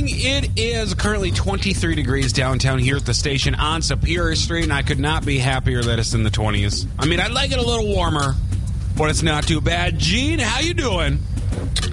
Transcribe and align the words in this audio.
morning. 0.00 0.14
It 0.18 0.50
is 0.56 0.94
currently 0.94 1.30
23 1.30 1.94
degrees 1.94 2.32
downtown 2.32 2.78
here 2.78 2.96
at 2.96 3.06
the 3.06 3.14
station 3.14 3.54
on 3.54 3.80
Superior 3.80 4.34
Street, 4.36 4.64
and 4.64 4.72
I 4.72 4.82
could 4.82 4.98
not 4.98 5.24
be 5.24 5.38
happier 5.38 5.82
that 5.82 5.98
it's 5.98 6.12
in 6.12 6.22
the 6.22 6.30
20s. 6.30 6.86
I 6.98 7.06
mean, 7.06 7.18
I'd 7.18 7.30
like 7.30 7.52
it 7.52 7.58
a 7.58 7.62
little 7.62 7.86
warmer, 7.86 8.34
but 8.96 9.08
it's 9.08 9.22
not 9.22 9.44
too 9.44 9.60
bad. 9.60 9.98
Gene, 9.98 10.38
how 10.38 10.60
you 10.60 10.74
doing? 10.74 11.18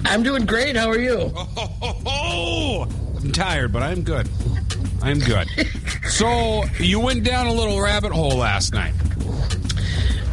I'm 0.04 0.22
doing 0.22 0.44
great. 0.44 0.76
How 0.76 0.88
are 0.88 0.98
you? 0.98 1.32
Oh, 1.34 2.86
I'm 3.16 3.32
tired, 3.32 3.72
but 3.72 3.82
I'm 3.82 4.02
good. 4.02 4.28
I'm 5.02 5.18
good. 5.20 5.48
so 6.08 6.64
you 6.78 7.00
went 7.00 7.24
down 7.24 7.46
a 7.46 7.52
little 7.52 7.80
rabbit 7.80 8.12
hole 8.12 8.36
last 8.36 8.74
night. 8.74 8.94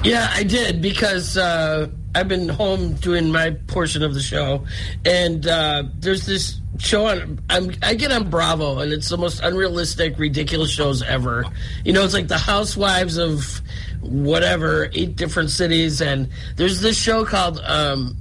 Yeah, 0.04 0.30
I 0.34 0.44
did 0.44 0.82
because 0.82 1.38
uh, 1.38 1.88
I've 2.16 2.28
been 2.28 2.50
home 2.50 2.96
doing 2.96 3.32
my 3.32 3.52
portion 3.68 4.04
of 4.04 4.14
the 4.14 4.22
show, 4.22 4.66
and 5.06 5.46
uh, 5.48 5.84
there's 6.00 6.26
this 6.26 6.61
show 6.80 7.08
on. 7.08 7.40
I'm, 7.50 7.72
I 7.84 7.94
get 7.96 8.12
on 8.12 8.30
Bravo, 8.30 8.80
and 8.80 8.92
it's 8.94 9.10
the 9.10 9.18
most 9.18 9.42
unrealistic, 9.42 10.18
ridiculous 10.18 10.72
shows 10.72 11.02
ever. 11.04 11.46
You 11.86 11.94
know, 11.94 12.04
it's 12.04 12.14
like 12.14 12.28
the 12.28 12.38
Housewives 12.38 13.18
of 13.18 13.62
whatever, 14.02 14.90
eight 14.94 15.16
different 15.16 15.52
cities, 15.52 16.02
and 16.02 16.30
there's 16.56 16.82
this 16.82 16.98
show 16.98 17.26
called. 17.26 17.60
Um, 17.60 18.18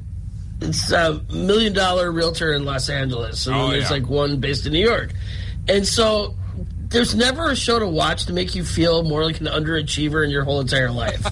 it's 0.62 0.92
a 0.92 1.22
million 1.32 1.72
dollar 1.72 2.12
realtor 2.12 2.52
in 2.52 2.64
Los 2.66 2.90
Angeles, 2.90 3.46
and 3.46 3.56
Oh, 3.56 3.70
there's 3.70 3.84
yeah. 3.84 3.90
like 3.90 4.08
one 4.08 4.40
based 4.40 4.66
in 4.66 4.72
New 4.72 4.84
York, 4.84 5.12
and 5.68 5.86
so 5.86 6.34
there's 6.88 7.14
never 7.14 7.50
a 7.50 7.56
show 7.56 7.78
to 7.78 7.86
watch 7.86 8.26
to 8.26 8.32
make 8.32 8.54
you 8.54 8.64
feel 8.64 9.02
more 9.04 9.24
like 9.24 9.40
an 9.40 9.46
underachiever 9.46 10.22
in 10.24 10.28
your 10.30 10.44
whole 10.44 10.60
entire 10.60 10.90
life. 10.90 11.24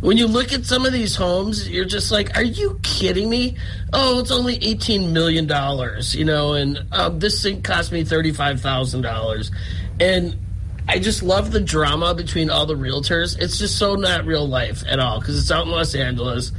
When 0.00 0.16
you 0.16 0.26
look 0.26 0.52
at 0.52 0.64
some 0.64 0.84
of 0.84 0.92
these 0.92 1.16
homes, 1.16 1.68
you're 1.68 1.84
just 1.84 2.12
like, 2.12 2.36
"Are 2.36 2.42
you 2.42 2.78
kidding 2.82 3.28
me? 3.30 3.56
Oh, 3.92 4.20
it's 4.20 4.30
only 4.30 4.56
eighteen 4.56 5.12
million 5.12 5.46
dollars, 5.46 6.14
you 6.14 6.24
know, 6.24 6.54
and 6.54 6.84
um, 6.92 7.18
this 7.18 7.42
thing 7.42 7.62
cost 7.62 7.92
me 7.92 8.04
thirty 8.04 8.32
five 8.32 8.60
thousand 8.60 9.02
dollars," 9.02 9.50
and 10.00 10.36
I 10.88 10.98
just 10.98 11.22
love 11.22 11.50
the 11.50 11.60
drama 11.60 12.14
between 12.14 12.50
all 12.50 12.66
the 12.66 12.76
realtors. 12.76 13.38
It's 13.40 13.58
just 13.58 13.76
so 13.78 13.96
not 13.96 14.24
real 14.24 14.46
life 14.46 14.84
at 14.86 15.00
all 15.00 15.20
because 15.20 15.38
it's 15.38 15.50
out 15.50 15.66
in 15.66 15.72
Los 15.72 15.94
Angeles. 15.94 16.52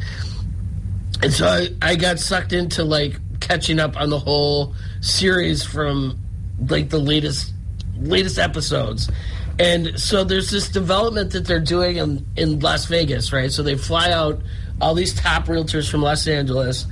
And 1.22 1.32
so 1.34 1.48
I, 1.48 1.70
I 1.82 1.96
got 1.96 2.20
sucked 2.20 2.54
into 2.54 2.84
like 2.84 3.20
catching 3.40 3.80
up 3.80 4.00
on 4.00 4.10
the 4.10 4.20
whole 4.20 4.76
series 5.02 5.64
from 5.64 6.20
like 6.68 6.90
the 6.90 7.00
latest 7.00 7.54
latest 7.98 8.38
episodes. 8.38 9.10
And 9.60 10.00
so 10.00 10.24
there's 10.24 10.52
this 10.52 10.70
development 10.70 11.32
that 11.32 11.46
they're 11.46 11.60
doing 11.60 11.98
in, 11.98 12.26
in 12.36 12.60
Las 12.60 12.86
Vegas, 12.86 13.34
right? 13.34 13.52
So 13.52 13.64
they 13.64 13.76
fly 13.76 14.12
out 14.12 14.42
all 14.80 14.94
these 14.94 15.14
top 15.14 15.46
realtors 15.46 15.90
from 15.90 16.02
Los 16.02 16.28
Angeles 16.28 16.86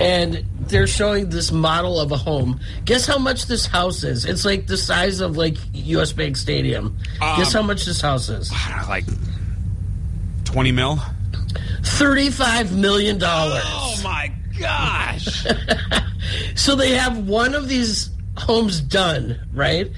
and 0.00 0.44
they're 0.60 0.86
showing 0.86 1.28
this 1.30 1.50
model 1.50 2.00
of 2.00 2.12
a 2.12 2.16
home. 2.16 2.60
Guess 2.84 3.06
how 3.06 3.18
much 3.18 3.46
this 3.46 3.66
house 3.66 4.04
is? 4.04 4.24
It's 4.24 4.44
like 4.44 4.66
the 4.66 4.76
size 4.76 5.20
of 5.20 5.36
like 5.36 5.56
US 5.72 6.12
Bank 6.12 6.36
Stadium. 6.36 6.96
Guess 7.18 7.52
how 7.52 7.60
um, 7.60 7.66
much 7.66 7.84
this 7.84 8.00
house 8.00 8.28
is? 8.28 8.52
Like 8.88 9.04
20 10.44 10.72
mil? 10.72 10.98
$35 11.80 12.72
million. 12.72 13.18
Oh 13.22 14.00
my 14.02 14.32
gosh. 14.58 15.46
So 16.54 16.74
they 16.74 16.90
have 16.92 17.26
one 17.26 17.54
of 17.54 17.68
these 17.68 18.10
homes 18.36 18.80
done, 18.80 19.40
right? 19.52 19.90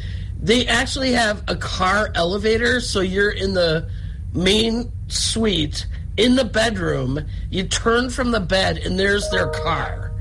They 0.42 0.66
actually 0.66 1.12
have 1.12 1.42
a 1.48 1.56
car 1.56 2.10
elevator, 2.14 2.80
so 2.80 3.00
you're 3.00 3.30
in 3.30 3.52
the 3.52 3.91
main 4.33 4.91
suite 5.08 5.86
in 6.16 6.36
the 6.36 6.44
bedroom. 6.44 7.27
You 7.50 7.64
turn 7.64 8.10
from 8.10 8.30
the 8.30 8.41
bed, 8.41 8.78
and 8.78 8.98
there's 8.98 9.28
their 9.30 9.48
car. 9.48 10.12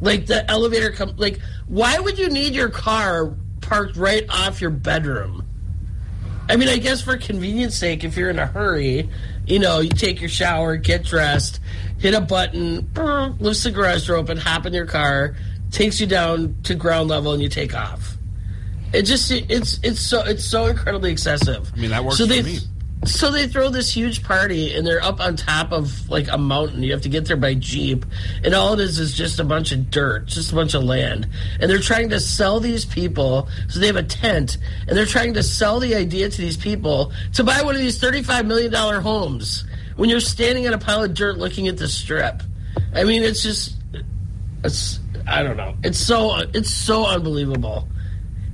Like 0.00 0.26
the 0.26 0.48
elevator 0.50 0.90
comes. 0.90 1.18
Like, 1.18 1.40
why 1.68 1.98
would 1.98 2.18
you 2.18 2.28
need 2.28 2.54
your 2.54 2.68
car 2.68 3.34
parked 3.60 3.96
right 3.96 4.26
off 4.28 4.60
your 4.60 4.70
bedroom? 4.70 5.46
I 6.48 6.56
mean, 6.56 6.68
I 6.68 6.76
guess 6.76 7.00
for 7.00 7.16
convenience 7.16 7.74
sake, 7.74 8.04
if 8.04 8.16
you're 8.16 8.28
in 8.28 8.38
a 8.38 8.46
hurry, 8.46 9.08
you 9.46 9.58
know, 9.58 9.80
you 9.80 9.88
take 9.88 10.20
your 10.20 10.28
shower, 10.28 10.76
get 10.76 11.04
dressed, 11.04 11.60
hit 11.98 12.12
a 12.12 12.20
button, 12.20 12.90
lifts 13.38 13.62
the 13.62 13.70
garage 13.70 14.06
door 14.06 14.16
open, 14.16 14.36
hop 14.36 14.66
in 14.66 14.74
your 14.74 14.84
car, 14.84 15.36
takes 15.70 16.00
you 16.00 16.06
down 16.06 16.56
to 16.64 16.74
ground 16.74 17.08
level, 17.08 17.32
and 17.32 17.42
you 17.42 17.48
take 17.48 17.74
off. 17.74 18.13
It 18.94 19.02
just 19.02 19.30
it's 19.30 19.80
it's 19.82 20.00
so 20.00 20.22
it's 20.24 20.44
so 20.44 20.66
incredibly 20.66 21.10
excessive. 21.10 21.70
I 21.74 21.80
mean, 21.80 21.90
that 21.90 22.04
works 22.04 22.18
so 22.18 22.26
they, 22.26 22.42
for 22.42 22.48
me. 22.48 22.58
So 23.04 23.30
they 23.30 23.46
throw 23.48 23.68
this 23.68 23.94
huge 23.94 24.22
party, 24.22 24.72
and 24.74 24.86
they're 24.86 25.02
up 25.02 25.20
on 25.20 25.36
top 25.36 25.72
of 25.72 26.08
like 26.08 26.28
a 26.30 26.38
mountain. 26.38 26.82
You 26.82 26.92
have 26.92 27.02
to 27.02 27.10
get 27.10 27.26
there 27.26 27.36
by 27.36 27.52
jeep, 27.54 28.06
and 28.42 28.54
all 28.54 28.72
it 28.72 28.80
is 28.80 28.98
is 28.98 29.12
just 29.12 29.40
a 29.40 29.44
bunch 29.44 29.72
of 29.72 29.90
dirt, 29.90 30.26
just 30.26 30.52
a 30.52 30.54
bunch 30.54 30.72
of 30.72 30.84
land. 30.84 31.28
And 31.60 31.68
they're 31.68 31.80
trying 31.80 32.08
to 32.10 32.20
sell 32.20 32.60
these 32.60 32.86
people. 32.86 33.48
So 33.68 33.80
they 33.80 33.88
have 33.88 33.96
a 33.96 34.02
tent, 34.02 34.56
and 34.88 34.96
they're 34.96 35.04
trying 35.04 35.34
to 35.34 35.42
sell 35.42 35.80
the 35.80 35.94
idea 35.94 36.30
to 36.30 36.40
these 36.40 36.56
people 36.56 37.12
to 37.34 37.44
buy 37.44 37.60
one 37.62 37.74
of 37.74 37.80
these 37.80 37.98
thirty-five 37.98 38.46
million 38.46 38.72
dollar 38.72 39.00
homes. 39.00 39.64
When 39.96 40.08
you're 40.08 40.20
standing 40.20 40.66
on 40.66 40.72
a 40.72 40.78
pile 40.78 41.02
of 41.02 41.12
dirt 41.14 41.36
looking 41.36 41.68
at 41.68 41.76
the 41.76 41.88
strip, 41.88 42.42
I 42.94 43.04
mean, 43.04 43.22
it's 43.22 43.42
just, 43.42 43.74
it's 44.64 44.98
I 45.26 45.42
don't 45.42 45.56
know. 45.56 45.74
It's 45.82 45.98
so 45.98 46.38
it's 46.54 46.70
so 46.70 47.06
unbelievable. 47.06 47.86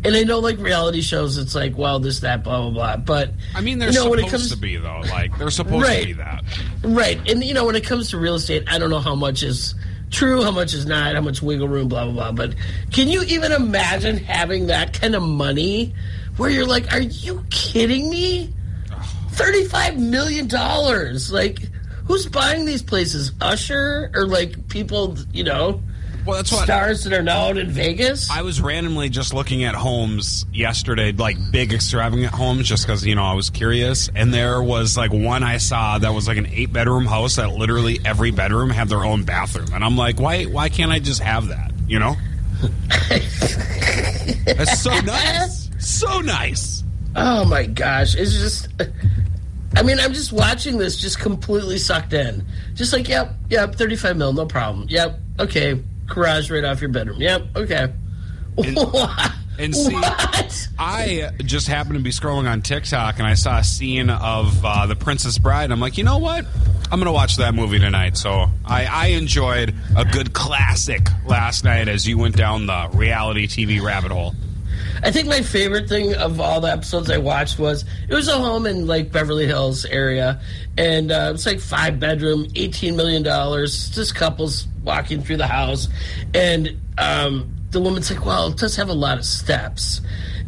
And 0.02 0.16
I 0.16 0.22
know, 0.22 0.38
like 0.38 0.58
reality 0.58 1.02
shows, 1.02 1.36
it's 1.36 1.54
like, 1.54 1.76
well, 1.76 2.00
this, 2.00 2.20
that, 2.20 2.42
blah, 2.42 2.60
blah, 2.62 2.70
blah. 2.70 2.96
But 2.96 3.32
I 3.54 3.60
mean, 3.60 3.78
they're 3.78 3.90
you 3.90 3.94
know, 3.96 4.08
when 4.08 4.18
supposed 4.20 4.34
it 4.34 4.36
comes 4.38 4.50
to 4.50 4.56
be, 4.56 4.76
though. 4.76 5.00
Like, 5.10 5.36
they're 5.38 5.50
supposed 5.50 5.86
Right. 5.86 6.00
to 6.00 6.06
be 6.06 6.12
that. 6.14 6.42
Right. 6.82 7.18
And, 7.28 7.44
you 7.44 7.52
know, 7.52 7.66
when 7.66 7.76
it 7.76 7.84
comes 7.84 8.10
to 8.10 8.18
real 8.18 8.36
estate, 8.36 8.64
I 8.66 8.78
don't 8.78 8.88
know 8.88 9.00
how 9.00 9.14
much 9.14 9.42
is 9.42 9.74
true, 10.10 10.42
how 10.42 10.52
much 10.52 10.72
is 10.72 10.86
not, 10.86 11.14
how 11.14 11.20
much 11.20 11.42
wiggle 11.42 11.68
room, 11.68 11.88
blah, 11.88 12.04
blah, 12.06 12.12
blah. 12.12 12.32
But 12.32 12.54
can 12.92 13.08
you 13.08 13.22
even 13.24 13.52
imagine 13.52 14.16
having 14.16 14.68
that 14.68 14.98
kind 14.98 15.14
of 15.14 15.22
money 15.22 15.94
where 16.38 16.48
you're 16.48 16.66
like, 16.66 16.90
are 16.94 17.00
you 17.00 17.44
kidding 17.50 18.08
me? 18.08 18.54
$35 19.32 19.98
million. 19.98 20.48
Like, 21.30 21.58
who's 22.06 22.26
buying 22.26 22.64
these 22.64 22.82
places? 22.82 23.32
Usher? 23.40 24.10
Or, 24.14 24.26
like, 24.26 24.68
people, 24.68 25.16
you 25.32 25.44
know, 25.44 25.82
Well, 26.30 26.38
that's 26.38 26.52
what. 26.52 26.62
stars 26.62 27.02
that 27.04 27.12
are 27.12 27.22
known 27.22 27.58
in 27.58 27.70
Vegas? 27.70 28.30
I 28.30 28.42
was 28.42 28.60
randomly 28.60 29.08
just 29.08 29.34
looking 29.34 29.64
at 29.64 29.74
homes 29.74 30.46
yesterday, 30.52 31.10
like 31.10 31.36
big 31.50 31.72
extravagant 31.72 32.32
homes, 32.32 32.68
just 32.68 32.86
because 32.86 33.04
you 33.04 33.16
know 33.16 33.24
I 33.24 33.34
was 33.34 33.50
curious. 33.50 34.08
And 34.14 34.32
there 34.32 34.62
was 34.62 34.96
like 34.96 35.12
one 35.12 35.42
I 35.42 35.56
saw 35.56 35.98
that 35.98 36.14
was 36.14 36.28
like 36.28 36.36
an 36.36 36.46
eight 36.46 36.72
bedroom 36.72 37.04
house 37.04 37.34
that 37.36 37.50
literally 37.50 37.98
every 38.04 38.30
bedroom 38.30 38.70
had 38.70 38.88
their 38.88 39.04
own 39.04 39.24
bathroom, 39.24 39.72
and 39.74 39.84
I'm 39.84 39.96
like, 39.96 40.20
why? 40.20 40.44
Why 40.44 40.68
can't 40.68 40.92
I 40.92 41.00
just 41.00 41.20
have 41.20 41.48
that? 41.48 41.72
You 41.88 41.98
know? 41.98 42.14
That's 44.44 44.80
so 44.80 45.00
nice, 45.04 45.68
so 45.80 46.20
nice. 46.20 46.84
Oh 47.16 47.44
my 47.44 47.66
gosh, 47.66 48.14
it's 48.14 48.38
just. 48.38 48.68
I 49.76 49.82
mean, 49.82 49.98
I'm 50.00 50.12
just 50.12 50.32
watching 50.32 50.78
this, 50.78 50.96
just 50.96 51.18
completely 51.20 51.78
sucked 51.78 52.12
in. 52.12 52.44
Just 52.74 52.92
like, 52.92 53.08
yep, 53.08 53.34
yep, 53.48 53.74
35 53.76 54.16
mil, 54.16 54.32
no 54.32 54.44
problem. 54.44 54.86
Yep, 54.88 55.20
okay, 55.38 55.80
garage 56.10 56.50
right 56.50 56.64
off 56.64 56.80
your 56.80 56.90
bedroom. 56.90 57.20
Yep, 57.20 57.42
okay. 57.56 57.92
what? 58.54 59.32
and 59.58 59.74
see- 59.74 59.94
what? 59.94 60.68
I 60.78 61.30
just 61.38 61.68
happened 61.68 61.96
to 61.96 62.02
be 62.02 62.10
scrolling 62.10 62.50
on 62.50 62.62
TikTok 62.62 63.18
and 63.18 63.26
I 63.26 63.34
saw 63.34 63.58
a 63.58 63.64
scene 63.64 64.10
of 64.10 64.64
uh, 64.64 64.86
The 64.86 64.96
Princess 64.96 65.38
Bride. 65.38 65.70
I'm 65.70 65.80
like, 65.80 65.96
you 65.98 66.04
know 66.04 66.18
what? 66.18 66.44
I'm 66.92 66.98
going 66.98 67.06
to 67.06 67.12
watch 67.12 67.36
that 67.36 67.54
movie 67.54 67.78
tonight. 67.78 68.16
So 68.16 68.46
I, 68.64 68.86
I 68.86 69.06
enjoyed 69.08 69.74
a 69.96 70.04
good 70.04 70.32
classic 70.32 71.06
last 71.24 71.64
night 71.64 71.88
as 71.88 72.06
you 72.06 72.18
went 72.18 72.36
down 72.36 72.66
the 72.66 72.90
reality 72.92 73.46
TV 73.46 73.80
rabbit 73.80 74.10
hole. 74.10 74.34
I 75.02 75.10
think 75.10 75.28
my 75.28 75.40
favorite 75.40 75.88
thing 75.88 76.14
of 76.14 76.40
all 76.40 76.60
the 76.60 76.70
episodes 76.70 77.10
I 77.10 77.18
watched 77.18 77.58
was 77.58 77.84
it 78.08 78.14
was 78.14 78.28
a 78.28 78.38
home 78.38 78.66
in 78.66 78.86
like 78.86 79.10
Beverly 79.10 79.46
Hills 79.46 79.84
area, 79.86 80.40
and 80.76 81.10
uh, 81.10 81.32
it's 81.34 81.46
like 81.46 81.60
five 81.60 81.98
bedroom, 81.98 82.46
eighteen 82.54 82.96
million 82.96 83.22
dollars. 83.22 83.90
Just 83.90 84.14
couples 84.14 84.66
walking 84.84 85.22
through 85.22 85.38
the 85.38 85.46
house, 85.46 85.88
and 86.34 86.78
um, 86.98 87.54
the 87.70 87.80
woman's 87.80 88.10
like, 88.10 88.24
"Well, 88.24 88.48
it 88.48 88.58
does 88.58 88.76
have 88.76 88.88
a 88.88 88.94
lot 88.94 89.18
of 89.18 89.24
steps." 89.24 90.02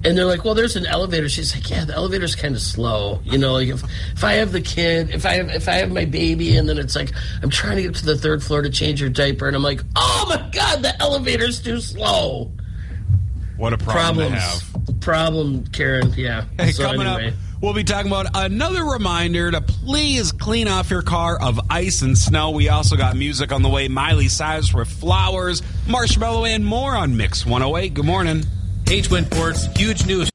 And 0.05 0.19
they're 0.19 0.27
like, 0.27 0.45
"Well, 0.45 0.55
there's 0.55 0.77
an 0.77 0.85
elevator." 0.85 1.29
She's 1.31 1.55
like, 1.55 1.71
"Yeah, 1.71 1.85
the 1.87 1.95
elevator's 1.95 2.35
kind 2.35 2.55
of 2.55 2.61
slow. 2.61 3.21
You 3.25 3.39
know, 3.39 3.55
like 3.55 3.69
if 3.69 3.83
if 4.13 4.23
I 4.23 4.35
have 4.35 4.53
the 4.53 4.61
kid, 4.61 5.11
if 5.11 5.25
I 5.25 5.35
have 5.35 5.49
if 5.49 5.69
I 5.69 5.75
have 5.75 5.91
my 5.91 6.05
baby, 6.05 6.57
and 6.57 6.69
then 6.69 6.77
it's 6.77 6.95
like 6.95 7.13
I'm 7.43 7.51
trying 7.51 7.77
to 7.77 7.83
get 7.83 7.95
to 7.97 8.05
the 8.05 8.19
third 8.19 8.43
floor 8.43 8.61
to 8.61 8.71
change 8.71 9.01
her 9.01 9.09
diaper, 9.09 9.47
and 9.47 9.57
I'm 9.57 9.63
like, 9.63 9.81
oh 9.97 10.27
my 10.29 10.51
god, 10.51 10.83
the 10.83 11.01
elevator's 11.01 11.63
too 11.63 11.81
slow." 11.81 12.53
What 13.63 13.75
a 13.75 13.79
problem 13.79 14.33
to 14.33 14.39
problems. 14.39 14.73
have. 14.73 15.01
Problem, 15.01 15.67
Karen. 15.69 16.13
Yeah. 16.17 16.47
Hey, 16.59 16.73
so 16.73 16.83
coming 16.83 17.07
anyway. 17.07 17.29
up, 17.29 17.35
we'll 17.61 17.75
be 17.75 17.85
talking 17.85 18.11
about 18.11 18.27
another 18.35 18.85
reminder 18.85 19.53
to 19.53 19.61
please 19.61 20.33
clean 20.33 20.67
off 20.67 20.91
your 20.91 21.03
car 21.03 21.41
of 21.41 21.61
ice 21.71 22.03
and 22.03 22.19
snow. 22.19 22.51
We 22.51 22.71
also 22.71 22.97
got 22.97 23.15
music 23.15 23.53
on 23.53 23.63
the 23.63 23.69
way 23.69 23.87
Miley 23.87 24.27
Cyrus 24.27 24.75
with 24.75 24.89
Flowers, 24.89 25.63
Marshmello, 25.87 26.53
and 26.53 26.67
more 26.67 26.97
on 26.97 27.17
Mix 27.17 27.47
108. 27.47 27.95
Good 27.95 28.05
morning. 28.05 28.43
H 28.91 29.09
Winport's 29.11 29.67
huge 29.79 30.07
news. 30.07 30.29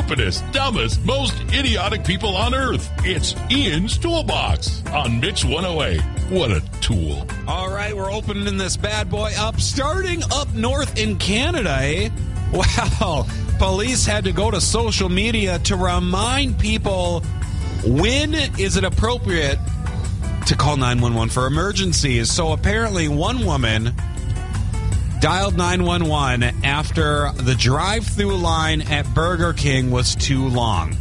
stupidest, 0.00 0.42
dumbest, 0.50 1.04
most 1.04 1.40
idiotic 1.54 2.02
people 2.02 2.36
on 2.36 2.56
earth. 2.56 2.90
It's 3.04 3.36
Ian's 3.52 3.96
Toolbox 3.96 4.84
on 4.88 5.20
Mix 5.20 5.44
108. 5.44 6.00
What 6.28 6.50
a 6.50 6.60
tool. 6.80 7.24
All 7.46 7.70
right, 7.70 7.96
we're 7.96 8.10
opening 8.10 8.56
this 8.56 8.76
bad 8.76 9.08
boy 9.08 9.30
up, 9.38 9.60
starting 9.60 10.24
up 10.32 10.52
north 10.54 10.98
in 10.98 11.18
Canada. 11.18 11.78
Eh? 11.82 12.08
Well, 12.52 13.28
police 13.58 14.06
had 14.06 14.24
to 14.24 14.32
go 14.32 14.50
to 14.50 14.60
social 14.60 15.08
media 15.08 15.58
to 15.60 15.76
remind 15.76 16.58
people 16.58 17.20
when 17.84 18.34
is 18.34 18.76
it 18.76 18.84
appropriate 18.84 19.58
to 20.48 20.56
call 20.56 20.78
911 20.78 21.28
for 21.28 21.46
emergencies. 21.46 22.32
So 22.32 22.52
apparently, 22.52 23.06
one 23.06 23.44
woman 23.44 23.92
dialed 25.20 25.58
911 25.58 26.64
after 26.64 27.30
the 27.32 27.54
drive 27.54 28.06
through 28.06 28.38
line 28.38 28.80
at 28.82 29.06
Burger 29.14 29.52
King 29.52 29.90
was 29.90 30.14
too 30.14 30.48
long. 30.48 30.96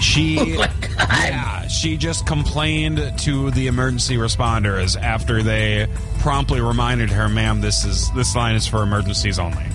She, 0.00 0.58
Oh 0.98 1.06
yeah, 1.24 1.68
she 1.68 1.96
just 1.96 2.26
complained 2.26 3.18
to 3.20 3.50
the 3.52 3.68
emergency 3.68 4.16
responders 4.16 5.00
after 5.00 5.42
they 5.42 5.86
promptly 6.18 6.60
reminded 6.60 7.10
her, 7.10 7.28
"Ma'am, 7.28 7.60
this 7.60 7.84
is 7.84 8.10
this 8.12 8.34
line 8.36 8.56
is 8.56 8.66
for 8.66 8.82
emergencies 8.82 9.38
only." 9.38 9.71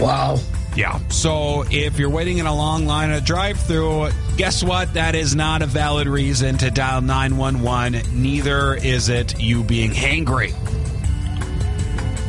Wow. 0.00 0.38
Yeah. 0.76 0.98
So 1.08 1.64
if 1.70 1.98
you're 1.98 2.10
waiting 2.10 2.38
in 2.38 2.46
a 2.46 2.54
long 2.54 2.86
line 2.86 3.10
at 3.10 3.22
a 3.22 3.24
drive-through, 3.24 4.10
guess 4.36 4.62
what? 4.62 4.94
That 4.94 5.14
is 5.14 5.34
not 5.34 5.62
a 5.62 5.66
valid 5.66 6.06
reason 6.06 6.58
to 6.58 6.70
dial 6.70 7.00
911. 7.00 8.22
Neither 8.22 8.74
is 8.74 9.08
it 9.08 9.40
you 9.40 9.64
being 9.64 9.90
hangry. 9.90 10.54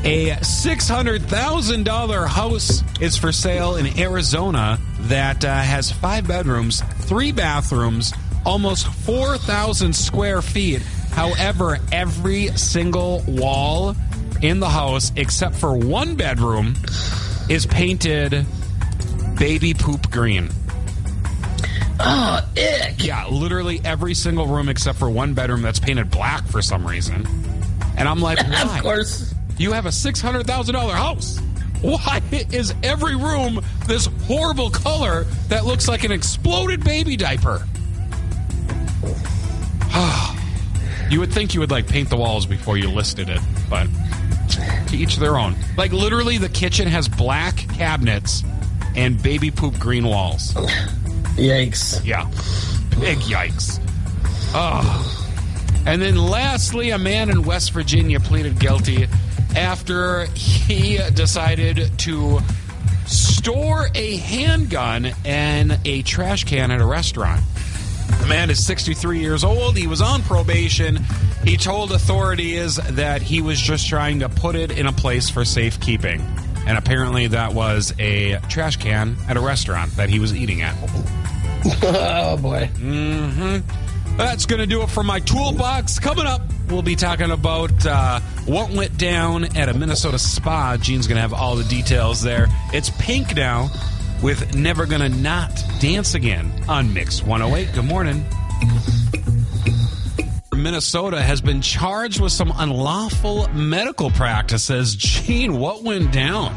A 0.03 0.31
$600,000 0.31 2.27
house 2.27 2.83
is 3.00 3.18
for 3.18 3.31
sale 3.31 3.75
in 3.75 4.00
Arizona 4.00 4.79
that 5.01 5.45
uh, 5.45 5.53
has 5.53 5.91
five 5.91 6.27
bedrooms, 6.27 6.81
three 7.01 7.31
bathrooms, 7.31 8.12
almost 8.44 8.88
4,000 8.88 9.95
square 9.95 10.41
feet. 10.41 10.81
However, 11.12 11.77
every 11.91 12.47
single 12.57 13.23
wall 13.27 13.95
in 14.41 14.59
the 14.59 14.69
house, 14.69 15.12
except 15.15 15.53
for 15.56 15.77
one 15.77 16.15
bedroom, 16.15 16.73
is 17.51 17.65
painted 17.65 18.45
baby 19.38 19.74
poop 19.74 20.09
green. 20.09 20.50
Oh, 22.00 22.39
ick. 22.56 23.03
Yeah, 23.03 23.27
literally 23.27 23.81
every 23.83 24.13
single 24.13 24.48
room 24.48 24.69
except 24.69 24.98
for 24.98 25.09
one 25.09 25.33
bedroom 25.33 25.62
that's 25.62 25.77
painted 25.77 26.09
black 26.09 26.48
for 26.48 26.62
some 26.62 26.88
reason. 26.88 27.27
And 27.98 28.07
I'm 28.07 28.21
like, 28.21 28.39
why? 28.48 28.77
Of 28.77 28.81
course. 28.81 29.36
You 29.57 29.74
have 29.74 29.86
a 29.86 29.89
$600,000 29.89 30.94
house. 30.94 31.39
Why 31.81 32.21
is 32.31 32.74
every 32.83 33.18
room 33.18 33.59
this 33.86 34.06
horrible 34.27 34.69
color 34.69 35.25
that 35.50 35.65
looks 35.65 35.89
like 35.89 36.06
an 36.06 36.13
exploded 36.13 36.86
baby 36.86 37.18
diaper? 37.18 37.68
you 41.09 41.19
would 41.19 41.33
think 41.33 41.54
you 41.54 41.59
would 41.59 41.71
like 41.71 41.86
paint 41.86 42.09
the 42.09 42.18
walls 42.18 42.45
before 42.45 42.77
you 42.77 42.89
listed 42.89 43.27
it, 43.27 43.42
but 43.69 43.88
to 44.92 44.98
each 44.98 45.18
their 45.18 45.38
own. 45.38 45.56
Like 45.78 45.92
literally 45.92 46.38
the 46.38 46.50
kitchen 46.50 46.88
has 46.88 47.08
black 47.08 47.56
cabinets 47.56 48.44
and 48.96 49.22
baby 49.22 49.52
poop 49.52 49.80
green 49.80 50.06
walls. 50.06 50.54
Yikes. 51.36 52.06
Yeah. 52.06 52.26
Big 53.00 53.18
yikes. 53.20 53.80
Oh. 54.54 55.08
And 55.86 56.02
then 56.02 56.16
lastly, 56.16 56.92
a 56.92 57.00
man 57.00 57.30
in 57.30 57.44
West 57.44 57.72
Virginia 57.72 58.20
pleaded 58.20 58.60
guilty 58.60 59.08
after 59.56 60.26
he 60.36 61.00
decided 61.14 61.98
to 62.00 62.40
store 63.08 63.88
a 63.96 64.18
handgun 64.18 65.06
in 65.26 65.78
a 65.86 66.02
trash 66.04 66.44
can 66.44 66.70
at 66.72 66.82
a 66.82 66.86
restaurant. 66.86 67.42
The 68.22 68.28
man 68.28 68.50
is 68.50 68.64
63 68.64 69.20
years 69.20 69.44
old. 69.44 69.76
He 69.76 69.88
was 69.88 70.02
on 70.02 70.22
probation. 70.22 71.00
He 71.44 71.58
told 71.58 71.92
authorities 71.92 72.76
that 72.76 73.22
he 73.22 73.42
was 73.42 73.60
just 73.60 73.88
trying 73.88 74.20
to 74.20 74.30
put 74.30 74.56
it 74.56 74.72
in 74.78 74.86
a 74.88 74.92
place 74.94 75.30
for 75.30 75.44
safekeeping. 75.44 76.22
And 76.68 76.78
apparently, 76.78 77.28
that 77.28 77.54
was 77.54 77.94
a 78.00 78.40
trash 78.50 78.78
can 78.78 79.18
at 79.28 79.38
a 79.38 79.40
restaurant 79.40 79.96
that 79.98 80.10
he 80.10 80.20
was 80.20 80.36
eating 80.36 80.62
at. 80.62 80.76
Oh, 81.84 82.38
boy. 82.38 82.70
That's 84.18 84.46
going 84.48 84.60
to 84.62 84.66
do 84.66 84.82
it 84.82 84.90
for 84.90 85.04
my 85.04 85.20
toolbox. 85.20 86.00
Coming 86.00 86.26
up, 86.26 86.42
we'll 86.70 86.82
be 86.82 86.96
talking 86.96 87.30
about 87.30 87.86
uh, 87.86 88.20
what 88.46 88.72
went 88.72 88.98
down 88.98 89.56
at 89.56 89.70
a 89.70 89.74
Minnesota 89.76 90.18
spa. 90.18 90.78
Gene's 90.78 91.06
going 91.08 91.18
to 91.18 91.22
have 91.22 91.34
all 91.34 91.56
the 91.56 91.64
details 91.66 92.22
there. 92.24 92.48
It's 92.74 92.90
pink 93.00 93.36
now 93.36 93.70
with 94.24 94.56
Never 94.56 94.86
Gonna 94.88 95.10
Not 95.10 95.52
Dance 95.80 96.16
Again 96.16 96.52
on 96.68 96.94
Mix 96.94 97.22
108. 97.24 97.74
Good 97.76 97.86
morning. 97.86 98.26
Minnesota 100.62 101.22
has 101.22 101.42
been 101.42 101.62
charged 101.62 102.19
with 102.19 102.31
some 102.31 102.54
unlawful 102.56 103.48
medical 103.50 104.12
practices. 104.12 104.96
Gene, 104.96 105.58
what 105.58 105.84
went 105.84 106.12
down? 106.12 106.54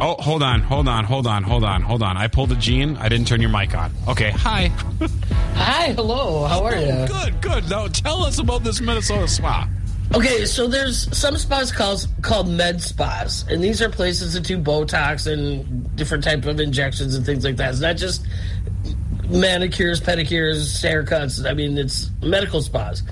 Oh, 0.00 0.16
hold 0.18 0.42
on, 0.42 0.60
hold 0.60 0.88
on, 0.88 1.04
hold 1.04 1.26
on, 1.26 1.42
hold 1.42 1.64
on, 1.64 1.82
hold 1.82 2.02
on. 2.02 2.16
I 2.16 2.28
pulled 2.28 2.52
a 2.52 2.56
Gene. 2.56 2.96
I 2.96 3.08
didn't 3.08 3.28
turn 3.28 3.40
your 3.40 3.50
mic 3.50 3.74
on. 3.74 3.92
Okay, 4.08 4.30
hi. 4.30 4.72
Hi, 5.54 5.92
hello. 5.92 6.46
How 6.46 6.64
are 6.64 6.74
you? 6.74 6.90
Oh, 6.90 7.06
good, 7.06 7.40
good. 7.40 7.70
Now 7.70 7.86
tell 7.86 8.24
us 8.24 8.40
about 8.40 8.64
this 8.64 8.80
Minnesota 8.80 9.28
spa. 9.28 9.68
Okay, 10.12 10.46
so 10.46 10.66
there's 10.66 11.16
some 11.16 11.36
spas 11.36 11.70
called 11.70 12.08
called 12.22 12.48
med 12.48 12.82
spas, 12.82 13.44
and 13.48 13.62
these 13.62 13.80
are 13.80 13.88
places 13.88 14.34
that 14.34 14.42
do 14.42 14.58
Botox 14.58 15.32
and 15.32 15.96
different 15.96 16.24
type 16.24 16.44
of 16.44 16.58
injections 16.58 17.14
and 17.14 17.24
things 17.24 17.44
like 17.44 17.56
that. 17.56 17.70
Is 17.70 17.80
that. 17.80 18.02
It's 18.02 18.02
not 18.02 18.08
just 18.08 18.93
manicures, 19.34 20.00
pedicures, 20.00 20.82
haircuts. 20.82 21.48
I 21.48 21.54
mean, 21.54 21.76
it's 21.76 22.10
medical 22.22 22.62
spas. 22.62 23.02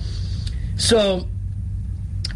So 0.77 1.29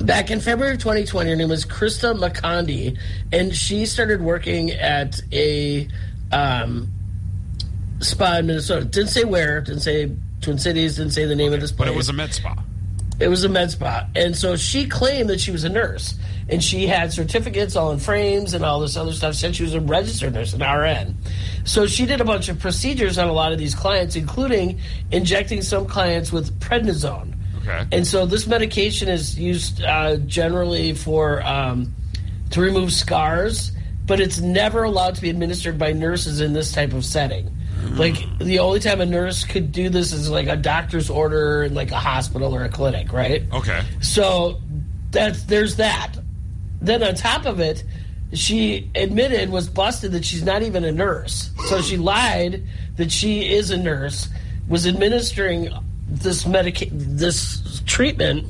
back 0.00 0.30
in 0.30 0.40
February 0.40 0.74
of 0.74 0.80
2020, 0.80 1.30
her 1.30 1.36
name 1.36 1.48
was 1.48 1.64
Krista 1.64 2.18
McCondy, 2.18 2.98
and 3.32 3.54
she 3.54 3.86
started 3.86 4.20
working 4.20 4.72
at 4.72 5.20
a 5.32 5.88
um, 6.32 6.90
spa 8.00 8.38
in 8.38 8.46
Minnesota. 8.46 8.84
Didn't 8.84 9.10
say 9.10 9.24
where, 9.24 9.60
didn't 9.60 9.80
say 9.80 10.12
Twin 10.40 10.58
Cities, 10.58 10.96
didn't 10.96 11.12
say 11.12 11.24
the 11.24 11.36
name 11.36 11.52
of 11.52 11.60
this 11.60 11.72
place. 11.72 11.88
But 11.88 11.94
it 11.94 11.96
was 11.96 12.08
a 12.08 12.12
med 12.12 12.34
spa. 12.34 12.62
It 13.18 13.28
was 13.28 13.44
a 13.44 13.48
med 13.48 13.70
spa. 13.70 14.06
And 14.14 14.36
so 14.36 14.56
she 14.56 14.86
claimed 14.86 15.30
that 15.30 15.40
she 15.40 15.50
was 15.50 15.64
a 15.64 15.68
nurse. 15.68 16.14
And 16.48 16.62
she 16.62 16.86
had 16.86 17.12
certificates 17.12 17.74
all 17.74 17.90
in 17.90 17.98
frames 17.98 18.54
and 18.54 18.64
all 18.64 18.80
this 18.80 18.96
other 18.96 19.12
stuff. 19.12 19.34
Said 19.34 19.56
she 19.56 19.64
was 19.64 19.74
a 19.74 19.80
registered 19.80 20.34
nurse, 20.34 20.54
an 20.54 20.62
RN. 20.62 21.16
So 21.64 21.86
she 21.86 22.06
did 22.06 22.20
a 22.20 22.24
bunch 22.24 22.48
of 22.48 22.58
procedures 22.58 23.18
on 23.18 23.28
a 23.28 23.32
lot 23.32 23.52
of 23.52 23.58
these 23.58 23.74
clients, 23.74 24.14
including 24.16 24.80
injecting 25.10 25.62
some 25.62 25.86
clients 25.86 26.30
with 26.30 26.58
prednisone. 26.60 27.34
Okay. 27.62 27.86
And 27.90 28.06
so 28.06 28.26
this 28.26 28.46
medication 28.46 29.08
is 29.08 29.36
used 29.38 29.82
uh, 29.82 30.18
generally 30.18 30.94
for 30.94 31.42
um, 31.42 31.92
to 32.50 32.60
remove 32.60 32.92
scars, 32.92 33.72
but 34.04 34.20
it's 34.20 34.38
never 34.38 34.84
allowed 34.84 35.16
to 35.16 35.22
be 35.22 35.30
administered 35.30 35.78
by 35.78 35.92
nurses 35.92 36.40
in 36.40 36.52
this 36.52 36.70
type 36.70 36.92
of 36.92 37.04
setting. 37.04 37.55
Mm-hmm. 37.86 37.98
Like 37.98 38.38
the 38.38 38.58
only 38.58 38.80
time 38.80 39.00
a 39.00 39.06
nurse 39.06 39.44
could 39.44 39.72
do 39.72 39.88
this 39.88 40.12
is 40.12 40.28
like 40.28 40.48
a 40.48 40.56
doctor's 40.56 41.08
order 41.08 41.64
in 41.64 41.74
like 41.74 41.90
a 41.90 41.98
hospital 41.98 42.54
or 42.54 42.64
a 42.64 42.68
clinic, 42.68 43.12
right? 43.12 43.42
Okay. 43.52 43.82
So 44.00 44.60
that's 45.10 45.44
there's 45.44 45.76
that. 45.76 46.16
Then 46.80 47.02
on 47.02 47.14
top 47.14 47.46
of 47.46 47.60
it, 47.60 47.84
she 48.32 48.90
admitted 48.94 49.50
was 49.50 49.68
busted 49.68 50.12
that 50.12 50.24
she's 50.24 50.42
not 50.44 50.62
even 50.62 50.84
a 50.84 50.92
nurse. 50.92 51.50
So 51.68 51.80
she 51.80 51.96
lied 51.96 52.64
that 52.96 53.12
she 53.12 53.52
is 53.52 53.70
a 53.70 53.76
nurse, 53.76 54.28
was 54.68 54.86
administering 54.86 55.70
this 56.08 56.46
medica- 56.46 56.90
this 56.90 57.82
treatment. 57.86 58.46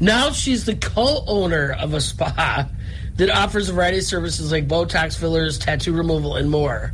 Now 0.00 0.30
she's 0.30 0.64
the 0.64 0.76
co-owner 0.76 1.72
of 1.72 1.92
a 1.94 2.00
spa 2.00 2.68
that 3.16 3.30
offers 3.30 3.68
a 3.68 3.72
variety 3.72 3.98
of 3.98 4.04
services 4.04 4.52
like 4.52 4.68
Botox 4.68 5.18
fillers, 5.18 5.58
tattoo 5.58 5.92
removal, 5.92 6.36
and 6.36 6.50
more. 6.50 6.92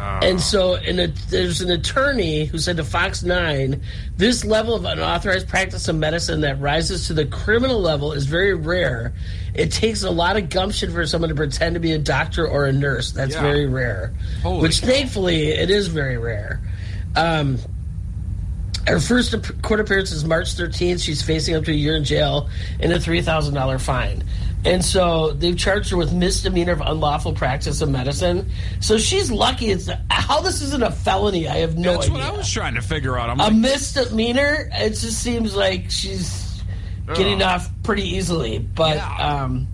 And 0.00 0.40
so, 0.40 0.74
in 0.74 0.98
a, 0.98 1.06
there's 1.28 1.60
an 1.60 1.70
attorney 1.70 2.44
who 2.46 2.58
said 2.58 2.76
to 2.78 2.84
Fox 2.84 3.22
9, 3.22 3.80
this 4.16 4.44
level 4.44 4.74
of 4.74 4.84
unauthorized 4.84 5.48
practice 5.48 5.88
of 5.88 5.96
medicine 5.96 6.40
that 6.40 6.60
rises 6.60 7.06
to 7.08 7.14
the 7.14 7.26
criminal 7.26 7.80
level 7.80 8.12
is 8.12 8.26
very 8.26 8.54
rare. 8.54 9.12
It 9.54 9.72
takes 9.72 10.02
a 10.02 10.10
lot 10.10 10.36
of 10.36 10.48
gumption 10.48 10.92
for 10.92 11.06
someone 11.06 11.28
to 11.28 11.34
pretend 11.34 11.74
to 11.74 11.80
be 11.80 11.92
a 11.92 11.98
doctor 11.98 12.46
or 12.46 12.66
a 12.66 12.72
nurse. 12.72 13.10
That's 13.12 13.34
Yeah. 13.34 13.42
very 13.42 13.66
rare. 13.66 14.12
Holy 14.42 14.62
Which, 14.62 14.80
cow. 14.80 14.86
thankfully, 14.88 15.48
it 15.48 15.70
is 15.70 15.88
very 15.88 16.16
rare. 16.16 16.60
Um, 17.16 17.58
her 18.86 19.00
first 19.00 19.34
court 19.62 19.80
appearance 19.80 20.10
is 20.12 20.24
March 20.24 20.54
13th. 20.56 21.02
She's 21.02 21.20
facing 21.22 21.54
up 21.54 21.64
to 21.64 21.70
a 21.72 21.74
year 21.74 21.94
in 21.96 22.04
jail 22.04 22.48
and 22.80 22.92
a 22.92 22.98
$3,000 22.98 23.78
fine. 23.80 24.24
And 24.64 24.84
so 24.84 25.32
they've 25.32 25.56
charged 25.56 25.90
her 25.90 25.96
with 25.96 26.12
misdemeanor 26.12 26.72
of 26.72 26.82
unlawful 26.82 27.32
practice 27.32 27.80
of 27.80 27.88
medicine. 27.88 28.50
So 28.80 28.98
she's 28.98 29.30
lucky. 29.30 29.70
It's 29.70 29.88
how 30.10 30.42
this 30.42 30.60
isn't 30.60 30.82
a 30.82 30.90
felony. 30.90 31.48
I 31.48 31.56
have 31.58 31.78
no 31.78 31.92
That's 31.92 32.06
idea. 32.06 32.18
what 32.18 32.22
I 32.22 32.30
was 32.36 32.50
trying 32.52 32.74
to 32.74 32.82
figure 32.82 33.18
out. 33.18 33.30
I'm 33.30 33.40
a 33.40 33.44
like, 33.44 33.54
misdemeanor. 33.54 34.68
It 34.72 34.90
just 34.90 35.22
seems 35.22 35.56
like 35.56 35.90
she's 35.90 36.62
getting 37.14 37.40
Ugh. 37.42 37.48
off 37.60 37.70
pretty 37.82 38.02
easily. 38.02 38.58
But 38.58 38.96
Yeah. 38.96 39.42
um, 39.44 39.66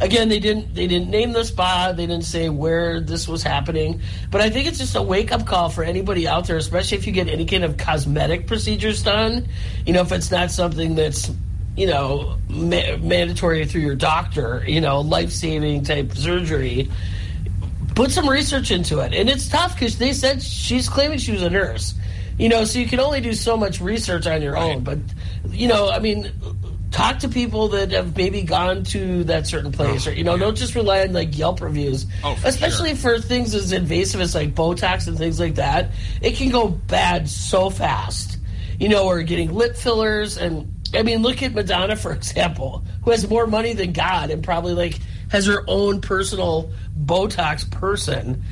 again, 0.00 0.28
they 0.28 0.38
didn't 0.38 0.74
they 0.76 0.86
didn't 0.86 1.10
name 1.10 1.32
the 1.32 1.44
spa. 1.44 1.90
They 1.92 2.06
didn't 2.06 2.24
say 2.24 2.48
where 2.48 3.00
this 3.00 3.26
was 3.26 3.42
happening. 3.42 4.00
But 4.30 4.42
I 4.42 4.50
think 4.50 4.68
it's 4.68 4.78
just 4.78 4.94
a 4.94 5.02
wake 5.02 5.32
up 5.32 5.44
call 5.44 5.70
for 5.70 5.82
anybody 5.82 6.28
out 6.28 6.46
there, 6.46 6.56
especially 6.56 6.98
if 6.98 7.06
you 7.06 7.12
get 7.12 7.28
any 7.28 7.46
kind 7.46 7.64
of 7.64 7.76
cosmetic 7.76 8.46
procedures 8.46 9.02
done. 9.02 9.48
You 9.86 9.92
know, 9.92 10.02
if 10.02 10.12
it's 10.12 10.30
not 10.30 10.52
something 10.52 10.94
that's 10.94 11.32
you 11.76 11.86
know, 11.86 12.36
ma- 12.48 12.96
mandatory 13.00 13.64
through 13.66 13.82
your 13.82 13.94
doctor, 13.94 14.64
you 14.66 14.80
know, 14.80 15.00
life 15.00 15.30
saving 15.30 15.84
type 15.84 16.12
surgery. 16.12 16.90
Put 17.94 18.10
some 18.10 18.28
research 18.28 18.70
into 18.70 19.00
it, 19.00 19.12
and 19.12 19.28
it's 19.28 19.48
tough 19.48 19.74
because 19.74 19.98
they 19.98 20.12
said 20.12 20.42
she's 20.42 20.88
claiming 20.88 21.18
she 21.18 21.32
was 21.32 21.42
a 21.42 21.50
nurse. 21.50 21.94
You 22.38 22.48
know, 22.48 22.64
so 22.64 22.78
you 22.78 22.86
can 22.86 23.00
only 23.00 23.20
do 23.20 23.34
so 23.34 23.56
much 23.56 23.80
research 23.80 24.26
on 24.26 24.40
your 24.40 24.56
own. 24.56 24.82
But 24.82 24.98
you 25.48 25.68
know, 25.68 25.90
I 25.90 25.98
mean, 25.98 26.32
talk 26.90 27.18
to 27.20 27.28
people 27.28 27.68
that 27.68 27.92
have 27.92 28.16
maybe 28.16 28.42
gone 28.42 28.84
to 28.84 29.24
that 29.24 29.46
certain 29.46 29.72
place, 29.72 30.06
oh, 30.06 30.10
or 30.10 30.14
you 30.14 30.24
know, 30.24 30.36
don't 30.38 30.56
just 30.56 30.74
rely 30.74 31.02
on 31.02 31.12
like 31.12 31.36
Yelp 31.36 31.60
reviews. 31.60 32.06
Oh, 32.24 32.34
for 32.36 32.48
Especially 32.48 32.94
for 32.94 33.18
things 33.18 33.54
as 33.54 33.72
invasive 33.72 34.20
as 34.20 34.34
like 34.34 34.54
Botox 34.54 35.06
and 35.06 35.18
things 35.18 35.38
like 35.38 35.56
that, 35.56 35.90
it 36.22 36.36
can 36.36 36.50
go 36.50 36.68
bad 36.68 37.28
so 37.28 37.70
fast. 37.70 38.38
You 38.78 38.88
know, 38.88 39.06
or 39.06 39.22
getting 39.22 39.52
lip 39.52 39.76
fillers, 39.76 40.38
and 40.38 40.79
I 40.94 41.02
mean, 41.02 41.22
look 41.22 41.42
at 41.42 41.54
Madonna 41.54 41.96
for 41.96 42.12
example, 42.12 42.84
who 43.04 43.10
has 43.10 43.28
more 43.28 43.46
money 43.46 43.72
than 43.72 43.92
God, 43.92 44.30
and 44.30 44.42
probably 44.42 44.74
like 44.74 44.98
has 45.30 45.46
her 45.46 45.64
own 45.66 46.00
personal 46.00 46.70
Botox 47.04 47.70
person. 47.70 48.42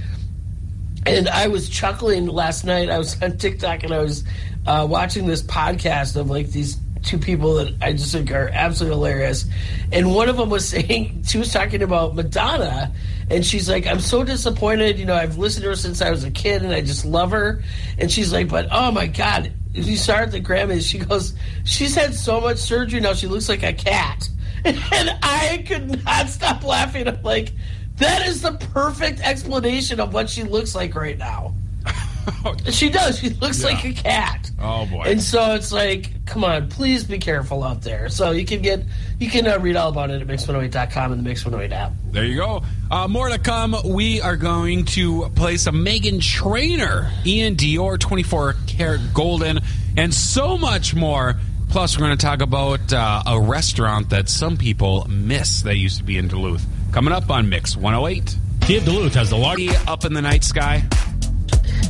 And 1.07 1.29
I 1.29 1.49
was 1.49 1.69
chuckling 1.69 2.27
last 2.27 2.65
night. 2.65 2.91
I 2.91 2.99
was 2.99 3.21
on 3.23 3.39
TikTok 3.39 3.83
and 3.83 3.93
I 3.93 3.99
was 3.99 4.25
uh, 4.67 4.87
watching 4.89 5.27
this 5.27 5.43
podcast 5.43 6.17
of 6.17 6.29
like 6.29 6.49
these 6.49 6.77
two 7.03 7.19
people 7.19 7.55
that 7.55 7.75
I 7.81 7.93
just 7.93 8.13
think 8.13 8.31
are 8.31 8.51
absolutely 8.53 8.97
hilarious. 8.97 9.47
And 9.93 10.15
one 10.15 10.29
of 10.29 10.37
them 10.37 10.51
was 10.51 10.69
saying, 10.69 11.25
she 11.27 11.39
was 11.39 11.53
talking 11.53 11.83
about 11.83 12.15
Madonna, 12.15 12.93
and 13.31 13.45
she's 13.45 13.69
like, 13.69 13.87
I'm 13.87 14.01
so 14.01 14.25
disappointed. 14.25 14.99
You 14.99 15.07
know, 15.07 15.15
I've 15.15 15.39
listened 15.39 15.63
to 15.65 15.71
her 15.71 15.77
since 15.77 16.01
I 16.01 16.11
was 16.11 16.25
a 16.25 16.31
kid 16.31 16.63
and 16.63 16.73
I 16.73 16.81
just 16.81 17.05
love 17.05 17.31
her. 17.33 17.63
And 17.99 18.11
she's 18.11 18.33
like, 18.33 18.49
but 18.49 18.69
oh 18.71 18.91
my 18.91 19.07
God, 19.07 19.53
if 19.79 19.87
you 19.87 19.97
saw 19.97 20.17
her 20.17 20.23
at 20.25 20.33
the 20.33 20.41
Grammys, 20.41 20.89
she 20.89 20.99
goes, 20.99 21.35
she's 21.65 21.95
had 21.95 22.15
so 22.15 22.41
much 22.41 22.59
surgery 22.59 23.01
now, 23.01 23.15
she 23.15 23.27
looks 23.27 23.49
like 23.49 23.63
a 23.63 23.73
cat. 23.73 24.29
And 24.65 24.77
I 25.23 25.65
could 25.67 26.05
not 26.05 26.29
stop 26.29 26.65
laughing. 26.65 27.07
I'm 27.07 27.23
like, 27.23 27.53
that 27.97 28.27
is 28.27 28.43
the 28.43 28.53
perfect 28.73 29.21
explanation 29.21 30.01
of 30.01 30.13
what 30.13 30.29
she 30.29 30.43
looks 30.43 30.75
like 30.75 30.95
right 30.95 31.17
now. 31.17 31.55
She 32.71 32.91
does. 32.91 33.19
She 33.21 33.31
looks 33.31 33.61
Yeah. 33.63 33.69
like 33.69 33.85
a 33.85 33.93
cat. 33.95 34.51
Oh, 34.61 34.85
boy. 34.87 35.05
And 35.07 35.23
so 35.23 35.55
it's 35.55 35.73
like, 35.73 36.11
come 36.29 36.45
on, 36.45 36.69
please 36.69 37.05
be 37.05 37.19
careful 37.19 37.65
out 37.65 37.83
there. 37.83 38.09
So 38.09 38.31
you 38.31 38.45
can 38.45 38.63
get, 38.63 38.85
you 39.19 39.31
can 39.31 39.47
uh, 39.47 39.59
read 39.59 39.77
all 39.77 39.89
about 39.89 40.11
it 40.11 40.21
at 40.21 40.29
mix108.com 40.29 41.13
and 41.13 41.21
the 41.21 41.29
Mix 41.29 41.45
108 41.45 41.75
app. 41.75 41.93
There 42.11 42.25
you 42.25 42.37
go. 42.37 42.63
Uh, 42.91 43.09
more 43.09 43.29
to 43.29 43.39
come. 43.39 43.75
We 43.85 44.21
are 44.21 44.37
going 44.37 44.85
to 44.87 45.31
play 45.31 45.57
some 45.57 45.85
Meghan 45.85 46.23
Trainor, 46.23 47.11
iann 47.25 47.57
dior, 47.57 47.99
24 47.99 48.55
karat 48.67 49.15
golden, 49.15 49.61
and 49.97 50.15
so 50.15 50.59
much 50.59 50.95
more. 50.95 51.35
Plus, 51.71 51.99
we're 51.99 52.07
going 52.07 52.17
to 52.17 52.25
talk 52.25 52.41
about 52.41 52.93
uh, 52.93 53.23
a 53.27 53.41
restaurant 53.41 54.11
that 54.11 54.29
some 54.29 54.57
people 54.57 55.07
miss 55.09 55.63
that 55.63 55.77
used 55.77 55.99
to 55.99 56.05
be 56.05 56.17
in 56.17 56.29
Duluth. 56.29 56.65
Coming 56.93 57.13
up 57.13 57.31
on 57.31 57.49
Mix 57.49 57.77
108. 57.77 58.37
Kiev 58.63 58.85
Duluth 58.85 59.15
has 59.15 59.31
the 59.31 59.37
largest. 59.37 59.87
Up 59.87 60.05
in 60.05 60.15
the 60.15 60.23
night 60.23 60.45
sky. 60.45 60.85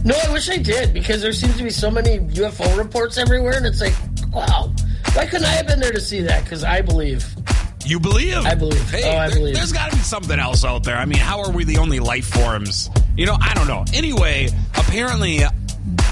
No, 0.04 0.14
I 0.26 0.32
wish 0.32 0.48
I 0.48 0.56
did 0.56 0.92
because 0.94 1.20
there 1.22 1.32
seems 1.32 1.56
to 1.58 1.62
be 1.64 1.70
so 1.70 1.90
many 1.90 2.18
UFO 2.18 2.76
reports 2.78 3.18
everywhere, 3.18 3.56
and 3.56 3.66
it's 3.66 3.80
like, 3.80 3.94
wow, 4.32 4.72
why 5.14 5.26
couldn't 5.26 5.46
I 5.46 5.50
have 5.50 5.66
been 5.66 5.80
there 5.80 5.92
to 5.92 6.00
see 6.00 6.20
that? 6.22 6.44
Because 6.44 6.64
I 6.64 6.80
believe. 6.80 7.26
You 7.84 7.98
believe? 7.98 8.36
I 8.36 8.54
believe. 8.54 8.88
Hey, 8.90 9.02
Oh, 9.04 9.18
I 9.18 9.28
there, 9.28 9.38
believe. 9.38 9.54
There's 9.56 9.72
got 9.72 9.90
to 9.90 9.96
be 9.96 10.02
something 10.02 10.38
else 10.38 10.64
out 10.64 10.84
there. 10.84 10.96
I 10.96 11.04
mean, 11.04 11.18
how 11.18 11.40
are 11.40 11.50
we 11.50 11.64
the 11.64 11.78
only 11.78 12.00
life 12.00 12.26
forms? 12.26 12.90
You 13.16 13.26
know, 13.26 13.36
I 13.40 13.54
don't 13.54 13.66
know. 13.66 13.84
Anyway, 13.94 14.48
apparently, 14.76 15.42
uh, 15.42 15.50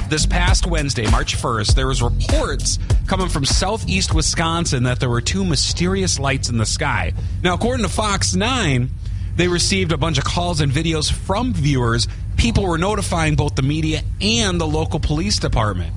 this 0.08 0.24
past 0.26 0.66
Wednesday, 0.66 1.08
March 1.10 1.36
1st, 1.36 1.74
there 1.74 1.86
was 1.86 2.02
reports 2.02 2.78
coming 3.06 3.28
from 3.28 3.44
southeast 3.44 4.14
Wisconsin 4.14 4.84
that 4.84 5.00
there 5.00 5.10
were 5.10 5.20
two 5.20 5.44
mysterious 5.44 6.18
lights 6.18 6.48
in 6.48 6.56
the 6.58 6.66
sky. 6.66 7.12
Now, 7.42 7.54
according 7.54 7.84
to 7.84 7.90
Fox 7.92 8.34
9, 8.34 8.88
they 9.36 9.48
received 9.48 9.92
a 9.92 9.96
bunch 9.98 10.16
of 10.18 10.24
calls 10.24 10.60
and 10.60 10.72
videos 10.72 11.12
from 11.12 11.52
viewers. 11.52 12.08
People 12.46 12.62
were 12.62 12.78
notifying 12.78 13.34
both 13.34 13.56
the 13.56 13.62
media 13.62 14.02
and 14.20 14.60
the 14.60 14.68
local 14.68 15.00
police 15.00 15.40
department. 15.40 15.92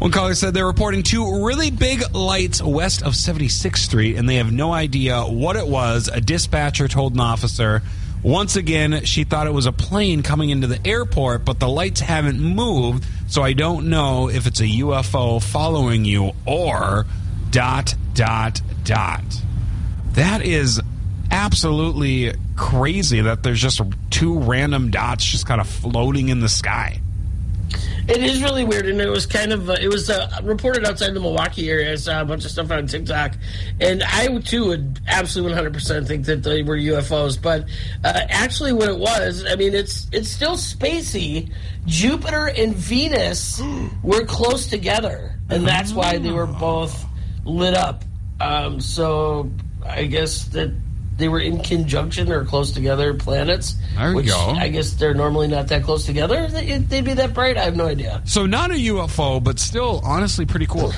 One 0.00 0.10
caller 0.10 0.34
said 0.34 0.52
they're 0.52 0.66
reporting 0.66 1.04
two 1.04 1.44
really 1.44 1.70
big 1.70 2.02
lights 2.12 2.60
west 2.60 3.02
of 3.02 3.12
76th 3.12 3.76
Street, 3.76 4.16
and 4.16 4.28
they 4.28 4.34
have 4.34 4.50
no 4.50 4.72
idea 4.72 5.22
what 5.22 5.54
it 5.54 5.68
was. 5.68 6.08
A 6.08 6.20
dispatcher 6.20 6.88
told 6.88 7.14
an 7.14 7.20
officer. 7.20 7.82
Once 8.24 8.56
again, 8.56 9.04
she 9.04 9.22
thought 9.22 9.46
it 9.46 9.52
was 9.52 9.66
a 9.66 9.72
plane 9.72 10.24
coming 10.24 10.50
into 10.50 10.66
the 10.66 10.84
airport, 10.84 11.44
but 11.44 11.60
the 11.60 11.68
lights 11.68 12.00
haven't 12.00 12.40
moved, 12.40 13.06
so 13.28 13.44
I 13.44 13.52
don't 13.52 13.88
know 13.88 14.28
if 14.28 14.48
it's 14.48 14.58
a 14.58 14.66
UFO 14.66 15.40
following 15.40 16.04
you 16.04 16.32
or 16.46 17.06
dot, 17.50 17.94
dot, 18.12 18.60
dot. 18.82 19.22
That 20.14 20.42
is 20.44 20.80
absolutely 21.30 22.34
crazy 22.56 23.20
that 23.20 23.42
there's 23.42 23.60
just 23.60 23.80
two 24.10 24.38
random 24.38 24.90
dots 24.90 25.24
just 25.24 25.46
kind 25.46 25.60
of 25.60 25.68
floating 25.68 26.28
in 26.28 26.40
the 26.40 26.48
sky. 26.48 27.00
It 28.08 28.22
is 28.22 28.42
really 28.42 28.64
weird, 28.64 28.86
and 28.86 29.02
it 29.02 29.10
was 29.10 29.26
kind 29.26 29.52
of 29.52 29.68
uh, 29.68 29.76
it 29.78 29.88
was 29.88 30.08
uh, 30.08 30.30
reported 30.42 30.86
outside 30.86 31.12
the 31.12 31.20
Milwaukee 31.20 31.68
area. 31.68 31.92
I 31.92 31.96
saw 31.96 32.22
a 32.22 32.24
bunch 32.24 32.46
of 32.46 32.50
stuff 32.50 32.70
on 32.70 32.86
TikTok, 32.86 33.34
and 33.82 34.02
I 34.02 34.38
too 34.38 34.68
would 34.68 35.00
absolutely 35.06 35.52
100 35.52 35.74
percent 35.74 36.08
think 36.08 36.24
that 36.24 36.42
they 36.42 36.62
were 36.62 36.76
UFOs. 36.76 37.40
But 37.40 37.64
uh, 38.02 38.20
actually, 38.30 38.72
what 38.72 38.88
it 38.88 38.98
was, 38.98 39.44
I 39.46 39.56
mean, 39.56 39.74
it's 39.74 40.06
it's 40.10 40.30
still 40.30 40.54
spacey. 40.54 41.52
Jupiter 41.84 42.46
and 42.46 42.74
Venus 42.74 43.60
were 44.02 44.24
close 44.24 44.68
together, 44.68 45.38
and 45.50 45.68
that's 45.68 45.92
why 45.92 46.16
they 46.16 46.32
were 46.32 46.46
both 46.46 47.04
lit 47.44 47.74
up. 47.74 48.04
Um, 48.40 48.80
so 48.80 49.50
I 49.84 50.04
guess 50.04 50.44
that 50.48 50.72
they 51.18 51.28
were 51.28 51.40
in 51.40 51.60
conjunction 51.60 52.30
or 52.32 52.44
close 52.44 52.72
together 52.72 53.12
planets. 53.14 53.74
There 53.96 54.14
which 54.14 54.26
go. 54.28 54.38
I 54.56 54.68
guess 54.68 54.92
they're 54.92 55.14
normally 55.14 55.48
not 55.48 55.68
that 55.68 55.82
close 55.82 56.06
together. 56.06 56.46
They- 56.46 56.78
They'd 56.78 57.04
be 57.04 57.14
that 57.14 57.34
bright. 57.34 57.56
I 57.58 57.64
have 57.64 57.76
no 57.76 57.86
idea. 57.86 58.22
So 58.24 58.46
not 58.46 58.70
a 58.70 58.74
UFO, 58.74 59.42
but 59.42 59.58
still 59.58 60.00
honestly 60.04 60.46
pretty 60.46 60.66
cool. 60.66 60.92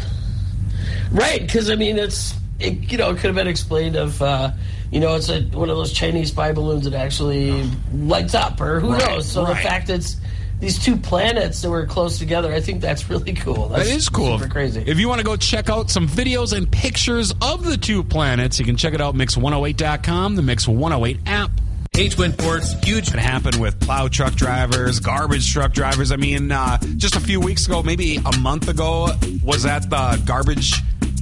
Right, 1.11 1.41
because 1.41 1.71
I 1.71 1.75
mean, 1.75 1.99
it's 1.99 2.35
it, 2.59 2.93
you 2.93 2.99
know 2.99 3.11
it 3.11 3.15
could 3.15 3.27
have 3.27 3.35
been 3.35 3.49
explained 3.49 3.97
of 3.97 4.21
uh, 4.23 4.53
you 4.93 5.00
know 5.00 5.17
it's 5.17 5.29
a, 5.29 5.41
one 5.43 5.69
of 5.71 5.77
those 5.77 5.93
Chinese 5.93 6.29
spy 6.29 6.53
balloons 6.53 6.85
that 6.85 6.95
actually 6.95 7.69
lights 7.95 8.35
up, 8.35 8.61
or 8.61 8.79
who 8.81 8.93
Right, 8.93 9.09
knows. 9.09 9.27
So 9.31 9.43
right. 9.45 9.57
the 9.57 9.69
fact 9.69 9.87
that 9.89 9.95
it's 9.95 10.17
these 10.61 10.79
two 10.79 10.97
planets 10.99 11.62
that 11.62 11.71
were 11.71 11.87
close 11.87 12.19
together, 12.19 12.53
I 12.53 12.61
think 12.61 12.81
that's 12.83 13.09
really 13.09 13.33
cool. 13.33 13.69
That 13.71 13.87
That's 13.87 14.09
cool. 14.11 14.39
super 14.39 14.50
crazy. 14.53 14.85
If 14.87 14.99
you 15.00 15.09
want 15.09 15.19
to 15.21 15.25
go 15.25 15.35
check 15.35 15.71
out 15.71 15.91
some 15.91 16.07
videos 16.07 16.55
and 16.55 16.70
pictures 16.81 17.35
of 17.43 17.63
the 17.63 17.77
two 17.77 18.03
planets, 18.03 18.59
you 18.59 18.65
can 18.65 18.75
check 18.75 18.95
it 18.95 19.03
out 19.03 19.15
mix108.com, 19.15 20.35
the 20.35 20.41
Mix 20.41 20.67
108 20.67 21.19
app. 21.27 21.51
H 21.95 22.15
Twin 22.15 22.33
Ports, 22.33 22.73
huge. 22.83 23.13
It 23.13 23.19
happened 23.19 23.61
with 23.61 23.79
plow 23.81 24.09
truck 24.09 24.33
drivers, 24.33 24.99
garbage 24.99 25.53
truck 25.53 25.75
drivers. 25.75 26.11
I 26.11 26.17
mean, 26.17 26.51
uh, 26.51 26.79
just 26.97 27.17
a 27.17 27.21
few 27.21 27.39
weeks 27.39 27.67
ago, 27.67 27.83
maybe 27.83 28.17
a 28.17 28.35
month 28.39 28.69
ago, 28.69 29.09
was 29.43 29.65
that 29.65 29.91
the 29.91 30.23
garbage 30.25 30.73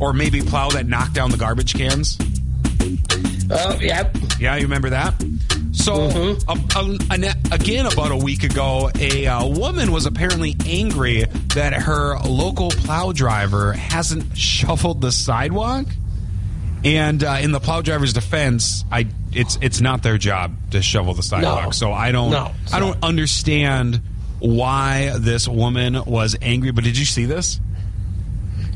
or 0.00 0.12
maybe 0.12 0.43
plow 0.43 0.69
that 0.71 0.87
knocked 0.87 1.15
down 1.15 1.33
the 1.33 1.37
garbage 1.37 1.75
cans? 1.75 2.19
Oh 3.50 3.77
yeah, 3.81 4.12
Yeah, 4.38 4.55
you 4.55 4.62
remember 4.62 4.91
that? 4.91 5.15
So, 5.78 5.94
Mm-hmm. 5.94 6.50
a- 6.50 7.26
a- 7.26 7.54
again, 7.54 7.87
about 7.87 8.11
a 8.11 8.16
week 8.16 8.42
ago, 8.42 8.90
a 8.99 9.26
uh, 9.26 9.47
woman 9.47 9.90
was 9.92 10.06
apparently 10.06 10.54
angry 10.66 11.25
that 11.54 11.73
her 11.73 12.18
local 12.26 12.68
plow 12.70 13.12
driver 13.12 13.73
hasn't 13.73 14.37
shoveled 14.37 15.00
the 15.00 15.12
sidewalk. 15.12 15.87
And 16.85 17.25
uh, 17.25 17.38
in 17.40 17.52
the 17.52 17.61
plow 17.61 17.80
driver's 17.80 18.12
defense, 18.12 18.85
I 18.92 19.06
it's 19.32 19.58
it's 19.61 19.80
not 19.80 20.02
their 20.02 20.16
job 20.18 20.54
to 20.73 20.80
shovel 20.82 21.14
the 21.14 21.23
sidewalk. 21.25 21.64
No. 21.66 21.70
So 21.70 21.92
I 21.92 22.12
don't 22.12 22.30
No, 22.30 22.52
I 22.73 22.78
don't 22.80 23.02
understand 23.02 24.00
why 24.38 25.12
this 25.18 25.49
woman 25.49 26.04
was 26.04 26.37
angry. 26.42 26.70
But 26.70 26.85
did 26.85 26.97
you 26.99 27.04
see 27.04 27.25
this? 27.25 27.61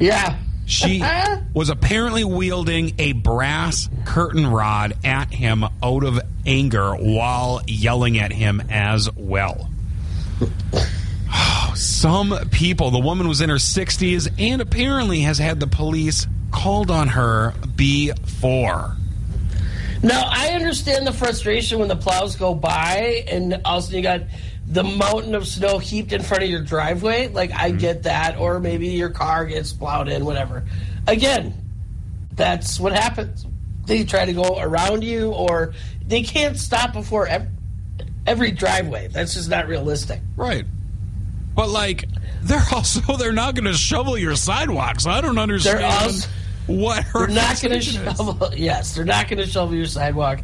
yeah. 0.00 0.36
She 0.72 1.04
was 1.54 1.68
apparently 1.68 2.24
wielding 2.24 2.94
a 2.98 3.12
brass 3.12 3.90
curtain 4.06 4.46
rod 4.46 4.94
at 5.04 5.32
him 5.32 5.64
out 5.64 6.02
of 6.02 6.18
anger 6.46 6.94
while 6.94 7.60
yelling 7.66 8.18
at 8.18 8.32
him 8.32 8.62
as 8.70 9.14
well. 9.14 9.70
Some 11.74 12.36
people, 12.50 12.90
the 12.90 12.98
woman 12.98 13.28
was 13.28 13.42
in 13.42 13.50
her 13.50 13.56
60s 13.56 14.32
and 14.38 14.62
apparently 14.62 15.20
has 15.20 15.38
had 15.38 15.60
the 15.60 15.66
police 15.66 16.26
called 16.50 16.90
on 16.90 17.08
her 17.08 17.54
before. 17.76 18.96
Now 20.02 20.24
I 20.26 20.48
understand 20.48 21.06
the 21.06 21.12
frustration 21.12 21.78
when 21.78 21.88
the 21.88 21.96
plows 21.96 22.34
go 22.34 22.54
by, 22.54 23.24
and 23.28 23.60
all 23.64 23.78
of 23.78 23.84
a 23.84 23.86
sudden 23.86 23.96
you 23.98 24.02
got 24.02 24.22
the 24.72 24.82
mountain 24.82 25.34
of 25.34 25.46
snow 25.46 25.78
heaped 25.78 26.12
in 26.12 26.22
front 26.22 26.42
of 26.42 26.48
your 26.48 26.62
driveway. 26.62 27.28
Like 27.28 27.52
I 27.52 27.68
mm-hmm. 27.68 27.78
get 27.78 28.02
that, 28.04 28.38
or 28.38 28.58
maybe 28.58 28.88
your 28.88 29.10
car 29.10 29.44
gets 29.44 29.72
plowed 29.72 30.08
in, 30.08 30.24
whatever. 30.24 30.64
Again, 31.06 31.54
that's 32.32 32.80
what 32.80 32.92
happens. 32.92 33.46
They 33.84 34.04
try 34.04 34.24
to 34.24 34.32
go 34.32 34.58
around 34.58 35.04
you, 35.04 35.30
or 35.32 35.74
they 36.06 36.22
can't 36.22 36.56
stop 36.56 36.94
before 36.94 37.26
every, 37.26 37.48
every 38.26 38.50
driveway. 38.50 39.08
That's 39.08 39.34
just 39.34 39.50
not 39.50 39.68
realistic. 39.68 40.20
Right. 40.36 40.64
But 41.54 41.68
like 41.68 42.08
they're 42.40 42.64
also 42.72 43.00
they're 43.18 43.32
not 43.32 43.54
going 43.54 43.66
to 43.66 43.74
shovel 43.74 44.16
your 44.16 44.36
sidewalks. 44.36 45.06
I 45.06 45.20
don't 45.20 45.38
understand 45.38 45.84
also- 45.84 46.28
what 46.66 47.02
her 47.02 47.26
They're 47.26 47.36
not 47.36 47.60
going 47.60 47.74
to 47.74 47.80
shovel. 47.80 48.52
Yes, 48.56 48.94
they're 48.94 49.04
not 49.04 49.28
going 49.28 49.40
to 49.40 49.46
shovel 49.46 49.74
your 49.74 49.86
sidewalk. 49.86 50.40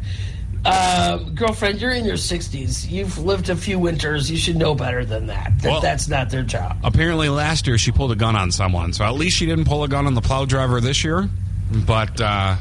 Um, 0.69 1.35
girlfriend, 1.35 1.81
you're 1.81 1.93
in 1.93 2.05
your 2.05 2.17
60s. 2.17 2.91
You've 2.91 3.17
lived 3.19 3.49
a 3.49 3.57
few 3.57 3.79
winters. 3.79 4.31
You 4.31 4.37
should 4.37 4.57
know 4.57 4.75
better 4.75 5.05
than 5.05 5.27
that. 5.29 5.53
That 5.63 5.71
Well- 5.71 5.81
that's 5.81 6.09
not 6.09 6.29
their 6.31 6.43
job. 6.43 6.77
Apparently, 6.83 7.29
last 7.29 7.67
year 7.67 7.79
she 7.79 7.91
pulled 7.91 8.13
a 8.13 8.17
gun 8.17 8.37
on 8.37 8.51
someone, 8.51 8.93
so 8.93 9.05
at 9.05 9.15
least 9.15 9.37
she 9.37 9.47
didn't 9.47 9.65
pull 9.65 9.83
a 9.85 9.89
gun 9.89 10.07
on 10.07 10.15
the 10.15 10.21
plow 10.21 10.45
driver 10.45 10.81
this 10.81 11.03
year. 11.05 11.29
But, 11.87 12.21
uh, 12.21 12.57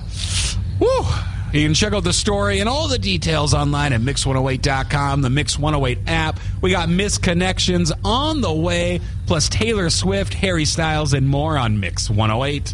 whew, 0.80 1.06
you 1.54 1.66
can 1.66 1.74
check 1.74 1.94
out 1.94 2.04
the 2.04 2.14
story 2.14 2.60
and 2.60 2.70
all 2.70 2.88
the 2.88 3.00
details 3.00 3.54
online 3.54 3.94
at 3.94 4.02
mix108.com, 4.02 5.22
the 5.22 5.30
Mix 5.30 5.58
108 5.58 6.00
app. 6.08 6.40
We 6.62 6.72
got 6.72 6.90
misconnections 6.90 7.92
on 8.04 8.42
the 8.42 8.52
way, 8.54 9.00
plus 9.26 9.50
Taylor 9.50 9.90
Swift, 9.90 10.34
Harry 10.34 10.66
Styles, 10.66 11.14
and 11.14 11.28
more 11.28 11.58
on 11.58 11.80
Mix 11.80 12.10
108. 12.10 12.74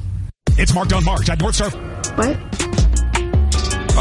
It's 0.58 0.74
marked 0.74 0.94
on 0.94 1.04
March 1.04 1.30
at 1.30 1.40
North 1.40 1.56
Star. 1.56 1.70
What? 2.16 2.38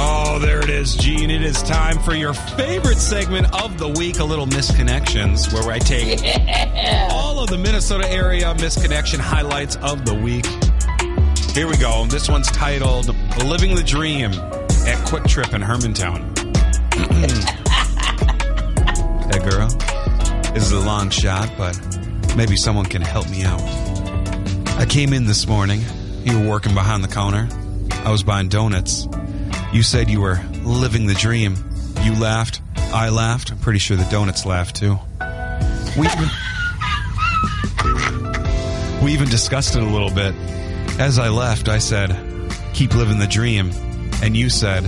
Oh, 0.04 0.40
there 0.40 0.58
it 0.60 0.68
is, 0.68 0.96
Gene. 0.96 1.30
It 1.30 1.42
is 1.42 1.62
time 1.62 2.00
for 2.00 2.12
your 2.12 2.34
favorite 2.34 2.98
segment 2.98 3.46
of 3.62 3.78
the 3.78 3.86
week, 3.86 4.18
a 4.18 4.24
little 4.24 4.46
misconnections, 4.46 5.52
where 5.52 5.72
I 5.72 5.78
take 5.78 6.18
all 7.12 7.38
of 7.38 7.48
the 7.48 7.56
Minnesota 7.56 8.10
area 8.10 8.52
misconnection 8.54 9.20
highlights 9.20 9.76
of 9.76 10.04
the 10.04 10.14
week. 10.14 10.44
Here 11.54 11.68
we 11.68 11.76
go. 11.76 12.04
This 12.06 12.28
one's 12.28 12.50
titled 12.50 13.14
Living 13.44 13.76
the 13.76 13.82
Dream 13.84 14.32
at 14.32 15.06
Kwik 15.06 15.28
Trip 15.28 15.54
in 15.54 15.62
Hermantown. 15.62 16.34
Mm-hmm. 16.34 17.62
that 19.28 19.48
girl. 19.48 19.68
This 20.52 20.64
is 20.64 20.72
a 20.72 20.80
long 20.80 21.10
shot, 21.10 21.48
but 21.56 21.78
maybe 22.36 22.56
someone 22.56 22.86
can 22.86 23.02
help 23.02 23.30
me 23.30 23.44
out. 23.44 23.62
I 24.78 24.84
came 24.84 25.12
in 25.12 25.26
this 25.26 25.46
morning. 25.46 25.80
You 26.24 26.40
were 26.40 26.48
working 26.48 26.74
behind 26.74 27.04
the 27.04 27.08
counter. 27.08 27.48
I 28.04 28.10
was 28.10 28.24
buying 28.24 28.48
donuts. 28.48 29.06
You 29.72 29.82
said 29.82 30.10
you 30.10 30.20
were 30.20 30.38
living 30.64 31.06
the 31.06 31.14
dream. 31.14 31.56
You 32.02 32.14
laughed. 32.14 32.60
I 32.76 33.08
laughed. 33.08 33.50
I'm 33.50 33.58
pretty 33.58 33.78
sure 33.78 33.96
the 33.96 34.04
donuts 34.10 34.44
laughed 34.44 34.76
too. 34.76 34.98
We 35.98 36.06
even, 36.06 36.28
we 39.02 39.12
even 39.12 39.28
discussed 39.28 39.74
it 39.74 39.82
a 39.82 39.86
little 39.86 40.10
bit. 40.10 40.34
As 41.00 41.18
I 41.18 41.30
left, 41.30 41.70
I 41.70 41.78
said, 41.78 42.10
keep 42.74 42.94
living 42.94 43.18
the 43.18 43.26
dream. 43.26 43.70
And 44.22 44.36
you 44.36 44.50
said, 44.50 44.84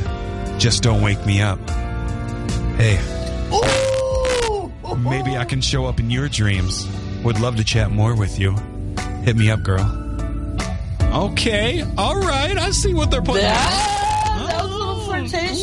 just 0.60 0.82
don't 0.82 1.00
wake 1.00 1.24
me 1.24 1.40
up. 1.40 1.58
Hey, 2.76 3.00
maybe 4.98 5.36
I 5.38 5.46
can 5.48 5.62
show 5.62 5.86
up 5.86 5.98
in 5.98 6.10
your 6.10 6.28
dreams. 6.28 6.86
Would 7.22 7.40
love 7.40 7.56
to 7.56 7.64
chat 7.64 7.90
more 7.90 8.14
with 8.14 8.38
you. 8.38 8.54
Hit 9.24 9.36
me 9.36 9.50
up, 9.50 9.62
girl. 9.62 10.00
Okay, 11.00 11.82
all 11.96 12.20
right. 12.20 12.58
I 12.58 12.70
see 12.70 12.92
what 12.92 13.10
they're 13.10 13.22
putting. 13.22 13.42
That, 13.42 14.03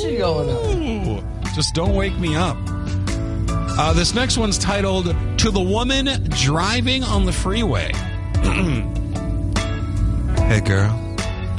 flirtation 0.02 0.20
going 0.20 0.50
on. 0.50 1.44
Just 1.54 1.76
don't 1.76 1.96
wake 1.96 2.18
me 2.18 2.36
up. 2.36 2.58
Uh, 3.74 3.94
this 3.94 4.14
next 4.14 4.38
one's 4.38 4.58
titled 4.58 5.16
To 5.40 5.52
the 5.52 5.62
Woman 5.62 6.30
Driving 6.30 7.04
on 7.04 7.26
the 7.26 7.32
Freeway. 7.32 7.92
hey, 10.48 10.62
girl. 10.62 10.98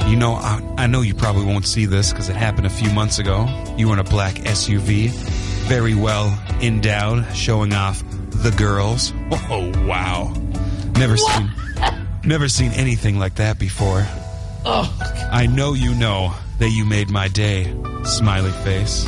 You 0.07 0.17
know, 0.17 0.33
I, 0.33 0.61
I 0.77 0.87
know 0.87 1.01
you 1.01 1.15
probably 1.15 1.45
won't 1.45 1.65
see 1.65 1.85
this 1.85 2.11
because 2.11 2.29
it 2.29 2.35
happened 2.35 2.67
a 2.67 2.69
few 2.69 2.91
months 2.91 3.19
ago. 3.19 3.47
You 3.77 3.87
were 3.87 3.93
in 3.93 3.99
a 3.99 4.03
black 4.03 4.35
SUV, 4.35 5.09
very 5.67 5.95
well 5.95 6.37
endowed, 6.61 7.25
showing 7.35 7.73
off 7.73 8.03
the 8.29 8.51
girls. 8.57 9.13
Oh, 9.49 9.71
wow. 9.87 10.33
Never 10.97 11.17
seen, 11.17 11.51
never 12.23 12.47
seen 12.47 12.71
anything 12.73 13.17
like 13.17 13.35
that 13.35 13.57
before. 13.57 14.05
Oh, 14.65 14.93
I 15.31 15.47
know 15.47 15.73
you 15.73 15.95
know 15.95 16.33
that 16.59 16.69
you 16.69 16.85
made 16.85 17.09
my 17.09 17.27
day, 17.27 17.73
smiley 18.03 18.51
face. 18.51 19.05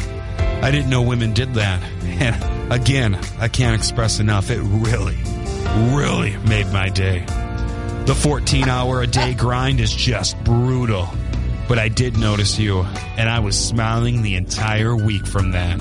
I 0.62 0.72
didn't 0.72 0.90
know 0.90 1.02
women 1.02 1.34
did 1.34 1.54
that. 1.56 1.82
And 2.04 2.72
again, 2.74 3.16
I 3.40 3.48
can't 3.48 3.76
express 3.76 4.20
enough. 4.20 4.50
It 4.50 4.60
really, 4.62 5.18
really 5.96 6.38
made 6.48 6.68
my 6.72 6.90
day. 6.90 7.26
The 8.06 8.16
14 8.16 8.70
hour 8.70 9.02
a 9.02 9.08
day 9.08 9.34
grind 9.34 9.80
is 9.80 9.94
just 9.94 10.42
brutal. 10.44 11.10
But 11.68 11.80
I 11.80 11.90
did 11.90 12.18
notice 12.18 12.60
you, 12.60 12.82
and 13.18 13.28
I 13.28 13.40
was 13.40 13.58
smiling 13.58 14.22
the 14.22 14.36
entire 14.36 14.96
week 14.96 15.26
from 15.26 15.52
that. 15.52 15.80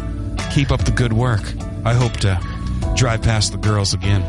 Keep 0.53 0.71
up 0.71 0.85
the 0.85 0.91
good 0.91 1.13
work. 1.13 1.43
I 1.85 1.93
hope 1.93 2.13
to 2.19 2.41
drive 2.97 3.23
past 3.23 3.53
the 3.53 3.59
girls 3.59 3.93
again. 3.93 4.23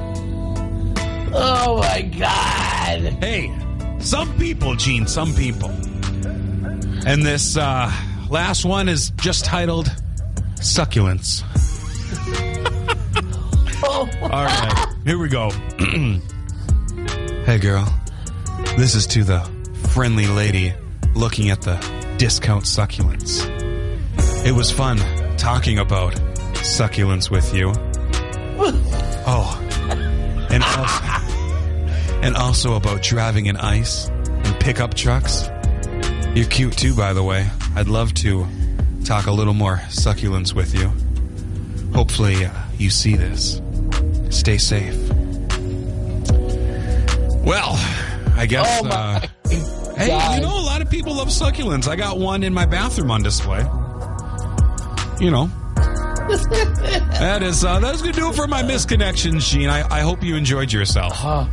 oh 1.34 1.78
my 1.80 2.02
God. 2.02 3.02
Hey, 3.24 3.54
some 4.00 4.38
people, 4.38 4.76
Gene, 4.76 5.08
some 5.08 5.34
people. 5.34 5.70
And 7.06 7.24
this 7.24 7.56
uh, 7.56 7.92
last 8.30 8.66
one 8.66 8.90
is 8.90 9.12
just 9.12 9.46
titled 9.46 9.88
Succulents. 10.56 11.44
Oh, 13.84 14.10
All 14.24 14.44
right, 14.44 14.88
here 15.06 15.20
we 15.20 15.30
go. 15.30 15.52
hey, 17.46 17.60
girl. 17.60 17.88
This 18.78 18.96
is 18.96 19.06
to 19.08 19.24
the 19.24 19.40
friendly 19.90 20.26
lady 20.26 20.74
looking 21.14 21.52
at 21.52 21.62
the 21.62 21.76
discount 22.18 22.64
succulents. 22.64 23.46
It 24.44 24.54
was 24.54 24.72
fun 24.72 24.98
talking 25.38 25.78
about 25.78 26.16
succulents 26.56 27.30
with 27.30 27.54
you. 27.54 27.72
Oh, 29.28 29.60
and 30.52 30.64
also, 30.64 31.04
and 32.22 32.36
also 32.36 32.76
about 32.76 33.02
driving 33.02 33.48
in 33.48 33.58
ice 33.58 34.08
and 34.08 34.60
pickup 34.60 34.94
trucks. 34.94 35.50
You're 36.36 36.46
cute 36.48 36.78
too, 36.78 36.94
by 36.94 37.14
the 37.14 37.24
way. 37.24 37.50
I'd 37.78 37.88
love 37.88 38.14
to 38.16 38.46
talk 39.06 39.28
a 39.28 39.32
little 39.32 39.54
more 39.54 39.78
succulents 39.88 40.54
with 40.54 40.76
you. 40.76 40.92
Hopefully, 41.94 42.44
uh, 42.44 42.52
you 42.78 42.90
see 42.90 43.16
this. 43.16 43.62
Stay 44.32 44.58
safe. 44.58 44.96
Well, 47.42 47.76
I 48.36 48.46
guess. 48.50 48.82
oh 48.82 48.84
my 48.84 48.96
uh, 48.96 49.20
hey, 49.96 50.08
God. 50.10 50.36
you 50.36 50.42
know, 50.42 50.60
a 50.60 50.66
lot 50.66 50.82
of 50.82 50.90
people 50.90 51.16
love 51.16 51.30
succulents. 51.30 51.88
I 51.88 51.96
got 51.96 52.20
one 52.20 52.44
in 52.44 52.54
my 52.54 52.66
bathroom 52.66 53.12
on 53.12 53.24
display. 53.24 53.62
You 55.22 55.32
know. 55.32 55.46
that 56.26 57.40
is 57.44 57.64
uh, 57.64 57.80
that's 57.80 58.02
gonna 58.02 58.12
do 58.12 58.30
it 58.30 58.36
for 58.36 58.48
my 58.48 58.62
misconnections, 58.62 59.50
Gene. 59.50 59.70
I, 59.70 59.88
I 59.90 60.02
hope 60.02 60.22
you 60.22 60.36
enjoyed 60.36 60.74
yourself. 60.74 61.14
Huh. 61.16 61.48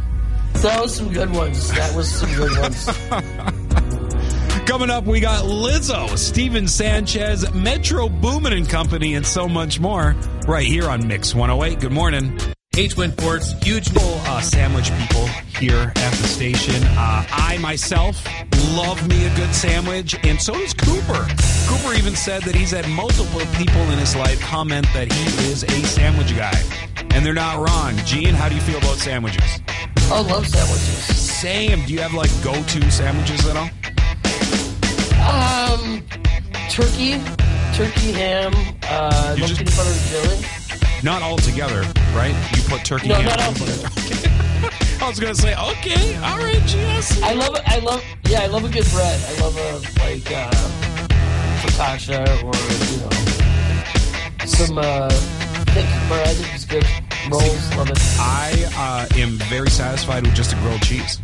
That 0.55 0.83
was 0.83 0.92
some 0.92 1.12
good 1.12 1.31
ones. 1.31 1.71
That 1.71 1.95
was 1.95 2.12
some 2.12 2.35
good 2.35 2.59
ones. 2.59 3.53
Coming 4.66 4.90
up, 4.90 5.05
we 5.05 5.20
got 5.20 5.44
Lizzo, 5.44 6.16
Stephen 6.16 6.66
Sanchez, 6.66 7.53
Metro 7.53 8.09
Boomin 8.09 8.53
and 8.53 8.68
Company, 8.68 9.14
and 9.16 9.27
so 9.27 9.48
much 9.48 9.81
more 9.81 10.14
right 10.46 10.66
here 10.66 10.88
on 10.88 11.07
Mix 11.07 11.35
108. 11.35 11.81
Good 11.81 11.92
morning. 11.92 12.38
H 12.75 12.94
Twin 12.94 13.12
Ports, 13.12 13.53
huge 13.62 13.92
People, 13.92 14.14
uh, 14.25 14.40
sandwich 14.40 14.90
people 14.92 15.27
here 15.59 15.92
at 15.94 16.12
the 16.12 16.27
station. 16.27 16.83
Uh, 16.96 17.27
I 17.31 17.59
myself 17.61 18.25
love 18.75 19.07
me 19.09 19.27
a 19.27 19.37
good 19.37 19.55
sandwich, 19.55 20.16
and 20.25 20.40
so 20.40 20.55
does 20.55 20.72
Cooper. 20.72 21.27
Cooper 21.66 21.94
even 21.94 22.16
said 22.16 22.42
that 22.44 22.55
he's 22.55 22.70
had 22.70 22.88
multiple 22.88 23.40
people 23.59 23.83
in 23.90 23.98
his 23.98 24.16
life 24.16 24.40
comment 24.40 24.87
that 24.94 25.12
he 25.12 25.51
is 25.51 25.64
a 25.64 25.87
sandwich 25.87 26.35
guy. 26.35 26.59
And 27.11 27.27
they're 27.27 27.35
not 27.35 27.59
wrong. 27.59 27.94
Gene, 28.07 28.33
how 28.33 28.48
do 28.48 28.55
you 28.55 28.61
feel 28.62 28.79
about 28.79 28.96
sandwiches? 28.96 29.61
I 30.11 30.20
love 30.22 30.46
sandwiches. 30.46 31.16
Same. 31.18 31.85
Do 31.85 31.92
you 31.92 32.01
have 32.01 32.14
like 32.14 32.31
go 32.42 32.55
to 32.55 32.90
sandwiches 32.90 33.46
at 33.46 33.57
all? 33.57 33.68
Um, 35.23 36.03
turkey, 36.71 37.21
turkey 37.75 38.13
ham, 38.13 38.53
uh, 38.89 39.35
You 39.37 39.47
just- 39.47 39.65
butter 39.77 40.29
and. 40.35 41.05
Not 41.05 41.23
all 41.23 41.37
together, 41.37 41.83
right? 42.15 42.35
You 42.57 42.63
put 42.65 42.85
turkey 42.85 43.09
No, 43.09 43.17
ham. 43.17 43.25
not 43.27 43.41
all 43.43 43.53
together. 43.55 43.89
I 45.03 45.09
was 45.09 45.19
gonna 45.19 45.35
say, 45.35 45.55
okay, 45.57 46.17
all 46.19 46.39
right, 46.39 46.63
yes. 46.75 47.21
I 47.23 47.33
love. 47.33 47.57
I 47.67 47.79
love. 47.81 48.05
Yeah, 48.29 48.43
I 48.43 48.47
love 48.47 48.65
a 48.65 48.69
good 48.69 48.89
bread. 48.93 49.21
I 49.29 49.41
love 49.41 49.57
a 49.57 49.73
like 50.05 50.31
uh, 50.31 50.51
focaccia 51.63 52.23
or 52.45 52.55
you 52.87 53.01
know 53.01 54.47
some 54.47 54.79
uh, 54.79 55.09
thick 55.75 55.87
bread 56.07 56.37
is 56.55 56.65
good. 56.65 56.87
Rolls, 57.31 57.77
love 57.77 57.91
it. 57.91 57.99
I 58.21 58.53
uh, 58.77 59.19
am 59.21 59.31
very 59.51 59.71
satisfied 59.71 60.23
with 60.25 60.35
just 60.37 60.53
a 60.53 60.57
grilled 60.57 60.83
cheese, 60.83 61.19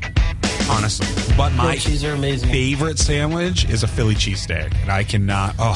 honestly. 0.68 1.06
But 1.36 1.52
my 1.54 1.76
cheese 1.76 2.04
are 2.04 2.12
amazing. 2.12 2.50
favorite 2.50 2.98
sandwich 2.98 3.68
is 3.68 3.82
a 3.82 3.86
Philly 3.88 4.14
cheesesteak, 4.14 4.74
and 4.82 4.90
I 4.90 5.04
cannot. 5.04 5.54
Oh, 5.58 5.74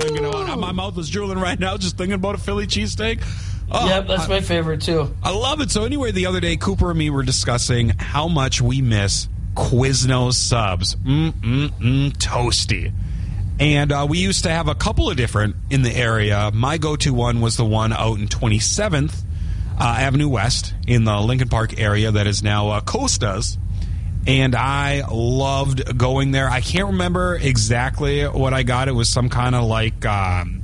thinking 0.00 0.24
about, 0.24 0.58
my 0.58 0.72
mouth 0.72 0.96
is 0.98 1.10
drooling 1.10 1.38
right 1.38 1.58
now 1.58 1.76
just 1.76 1.96
thinking 1.96 2.14
about 2.14 2.34
a 2.34 2.38
Philly 2.38 2.66
cheesesteak. 2.66 3.22
Oh, 3.72 3.86
Yep, 3.88 4.08
that's 4.08 4.28
my 4.28 4.40
favorite 4.40 4.80
too. 4.82 5.14
I 5.22 5.30
love 5.30 5.60
it. 5.60 5.70
So 5.70 5.84
anyway, 5.84 6.10
the 6.10 6.26
other 6.26 6.40
day, 6.40 6.56
Cooper 6.56 6.90
and 6.90 6.98
me 6.98 7.10
were 7.10 7.22
discussing 7.22 7.90
how 7.90 8.26
much 8.28 8.60
we 8.60 8.82
miss 8.82 9.28
Quiznos 9.54 10.34
subs. 10.34 10.96
Mm 10.96 11.32
mm 11.32 11.68
mm, 11.78 12.10
toasty. 12.18 12.92
And 13.60 13.92
uh, 13.92 14.06
we 14.08 14.18
used 14.18 14.44
to 14.44 14.50
have 14.50 14.68
a 14.68 14.74
couple 14.74 15.10
of 15.10 15.16
different 15.18 15.54
in 15.68 15.82
the 15.82 15.94
area. 15.94 16.50
My 16.54 16.78
go-to 16.78 17.12
one 17.12 17.40
was 17.42 17.56
the 17.58 17.64
one 17.64 17.92
out 17.92 18.18
in 18.18 18.26
27th. 18.26 19.14
uh, 19.78 19.82
Avenue 19.98 20.28
West 20.28 20.74
in 20.86 21.04
the 21.04 21.20
Lincoln 21.20 21.48
Park 21.48 21.78
area 21.78 22.10
that 22.10 22.26
is 22.26 22.42
now 22.42 22.70
uh, 22.70 22.80
Costa's. 22.80 23.58
And 24.26 24.54
I 24.54 25.02
loved 25.10 25.96
going 25.96 26.30
there. 26.30 26.48
I 26.48 26.60
can't 26.60 26.88
remember 26.88 27.36
exactly 27.36 28.24
what 28.24 28.52
I 28.52 28.62
got. 28.62 28.88
It 28.88 28.92
was 28.92 29.08
some 29.08 29.28
kind 29.28 29.54
of 29.54 29.64
like. 29.64 30.04
Um, 30.04 30.62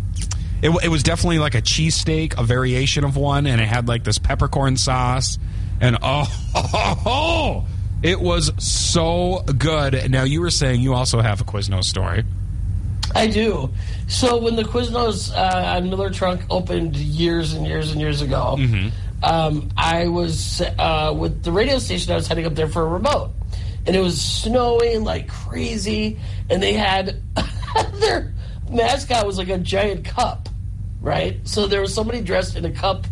it, 0.63 0.71
it 0.85 0.89
was 0.89 1.03
definitely 1.03 1.39
like 1.39 1.55
a 1.55 1.63
cheesesteak, 1.63 2.39
a 2.39 2.43
variation 2.43 3.05
of 3.05 3.17
one, 3.17 3.47
and 3.47 3.61
it 3.61 3.69
had 3.69 3.89
like 3.89 4.05
this 4.05 4.19
peppercorn 4.19 4.77
sauce. 4.77 5.39
And 5.81 5.99
oh, 6.03 6.27
oh, 6.55 7.03
oh, 7.07 7.67
it 8.03 8.21
was 8.21 8.53
so 8.59 9.43
good. 9.59 10.11
Now, 10.11 10.25
you 10.25 10.41
were 10.41 10.51
saying 10.51 10.81
you 10.81 10.95
also 10.95 11.21
have 11.21 11.41
a 11.41 11.45
Quiznos 11.45 11.85
story. 11.85 12.25
I 13.15 13.27
do. 13.29 13.71
So 14.09 14.39
when 14.39 14.57
the 14.57 14.63
Quiznos 14.63 15.35
uh, 15.35 15.77
on 15.77 15.89
Miller 15.89 16.11
Trunk 16.11 16.43
opened 16.51 16.97
years 16.97 17.55
and 17.55 17.67
years 17.67 17.93
and 17.93 18.01
years 18.01 18.21
ago, 18.21 18.59
um, 19.23 19.71
I 19.77 20.09
was 20.09 20.61
uh, 20.61 21.15
with 21.17 21.43
the 21.43 21.53
radio 21.53 21.79
station. 21.79 22.13
I 22.13 22.17
was 22.17 22.29
heading 22.29 22.47
up 22.47 22.55
there 22.55 22.69
for 22.69 22.83
a 22.83 22.89
remote, 22.89 23.31
and 23.87 23.95
it 23.95 24.01
was 24.01 24.21
snowing 24.21 25.05
like 25.05 25.29
crazy. 25.29 26.19
And 26.51 26.63
they 26.63 26.73
had 26.73 27.23
their 27.95 28.35
mascot 28.71 29.27
was 29.27 29.39
like 29.39 29.49
a 29.49 29.59
giant 29.59 30.05
cup, 30.05 30.49
right? 31.01 31.39
So 31.45 31.67
there 31.67 31.81
was 31.81 31.95
somebody 31.95 32.21
dressed 32.21 32.57
in 32.57 32.65
a 32.65 32.71
cup, 32.71 33.07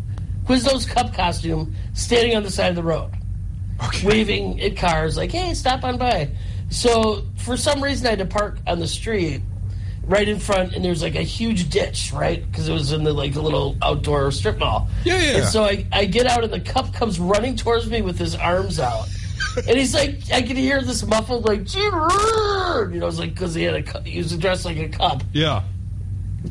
Quiznos 0.44 0.88
cup 0.88 1.14
costume, 1.14 1.74
standing 1.94 2.36
on 2.36 2.42
the 2.42 2.50
side 2.50 2.70
of 2.70 2.76
the 2.76 2.82
road 2.82 3.10
waving 4.02 4.60
at 4.60 4.76
cars 4.76 5.16
like, 5.16 5.32
"Hey, 5.32 5.54
stop 5.54 5.84
on 5.84 5.98
by." 5.98 6.30
So 6.70 7.24
for 7.36 7.56
some 7.56 7.82
reason, 7.82 8.06
I 8.06 8.10
had 8.10 8.18
to 8.20 8.26
park 8.26 8.58
on 8.66 8.78
the 8.78 8.86
street 8.86 9.42
right 10.06 10.28
in 10.28 10.38
front, 10.38 10.74
and 10.74 10.84
there's 10.84 11.02
like 11.02 11.14
a 11.14 11.22
huge 11.22 11.70
ditch, 11.70 12.12
right? 12.12 12.44
Because 12.50 12.68
it 12.68 12.72
was 12.72 12.92
in 12.92 13.04
the 13.04 13.12
like 13.12 13.34
a 13.36 13.40
little 13.40 13.76
outdoor 13.82 14.30
strip 14.30 14.58
mall. 14.58 14.88
Yeah, 15.04 15.18
yeah. 15.18 15.36
And 15.38 15.46
so 15.46 15.64
I, 15.64 15.86
I 15.92 16.04
get 16.04 16.26
out, 16.26 16.44
and 16.44 16.52
the 16.52 16.60
cup 16.60 16.92
comes 16.92 17.18
running 17.18 17.56
towards 17.56 17.88
me 17.88 18.02
with 18.02 18.18
his 18.18 18.34
arms 18.34 18.80
out. 18.80 19.08
And 19.56 19.78
he's 19.78 19.94
like, 19.94 20.20
I 20.32 20.42
can 20.42 20.56
hear 20.56 20.82
this 20.82 21.04
muffled 21.06 21.44
like, 21.46 21.72
you 21.74 21.90
know, 21.90 23.06
it's 23.06 23.18
like 23.18 23.34
because 23.34 23.54
he 23.54 23.62
had 23.64 23.74
a, 23.86 24.00
he 24.02 24.18
was 24.18 24.36
dressed 24.36 24.64
like 24.64 24.76
a 24.78 24.88
cup 24.88 25.22
Yeah. 25.32 25.62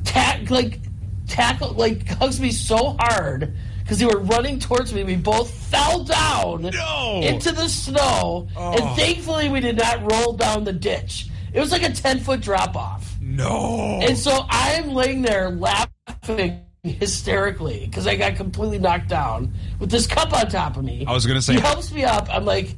tack 0.04 0.50
like 0.50 0.80
tackle 1.28 1.72
like 1.74 2.08
hugs 2.08 2.40
me 2.40 2.52
so 2.52 2.96
hard 3.00 3.54
because 3.82 4.00
they 4.00 4.06
were 4.06 4.20
running 4.20 4.60
towards 4.60 4.94
me. 4.94 5.04
We 5.04 5.16
both 5.18 5.52
fell 5.52 6.04
down 6.04 6.64
No! 6.74 7.20
into 7.24 7.52
the 7.52 7.68
snow, 7.68 8.48
Oh. 8.56 8.72
and 8.72 8.96
thankfully 8.98 9.50
we 9.50 9.60
did 9.60 9.78
not 9.78 10.10
roll 10.10 10.34
down 10.34 10.64
the 10.64 10.74
ditch. 10.74 11.28
It 11.54 11.60
was 11.60 11.72
like 11.72 11.84
a 11.84 11.92
ten 11.92 12.20
foot 12.20 12.40
drop 12.42 12.76
off, 12.76 13.16
No. 13.22 14.00
and 14.02 14.18
so 14.18 14.46
I'm 14.50 14.94
laying 14.94 15.22
there 15.22 15.50
laughing 15.50 16.62
hysterically 16.84 17.86
because 17.86 18.08
I 18.08 18.16
got 18.16 18.36
completely 18.36 18.80
knocked 18.80 19.08
down 19.10 19.54
with 19.80 19.90
this 19.92 20.08
cup 20.08 20.34
on 20.34 20.50
top 20.50 20.78
of 20.78 20.84
me. 20.84 21.06
I 21.08 21.12
was 21.14 21.26
gonna 21.26 21.42
say- 21.42 21.54
he 21.56 21.60
helps 21.60 21.92
me 21.92 22.04
up. 22.04 22.28
I'm 22.30 22.46
like, 22.46 22.76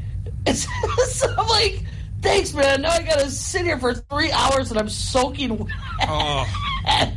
so 0.53 1.33
I'm 1.37 1.47
like. 1.47 1.81
Thanks, 2.21 2.55
man. 2.55 2.81
Now 2.81 2.89
I 2.89 3.03
gotta 3.03 3.29
sit 3.29 3.65
here 3.65 3.77
for 3.77 3.93
three 3.93 4.31
hours 4.31 4.71
and 4.71 4.79
I'm 4.79 4.89
soaking 4.89 5.57
wet. 5.59 5.69
Oh. 6.07 6.45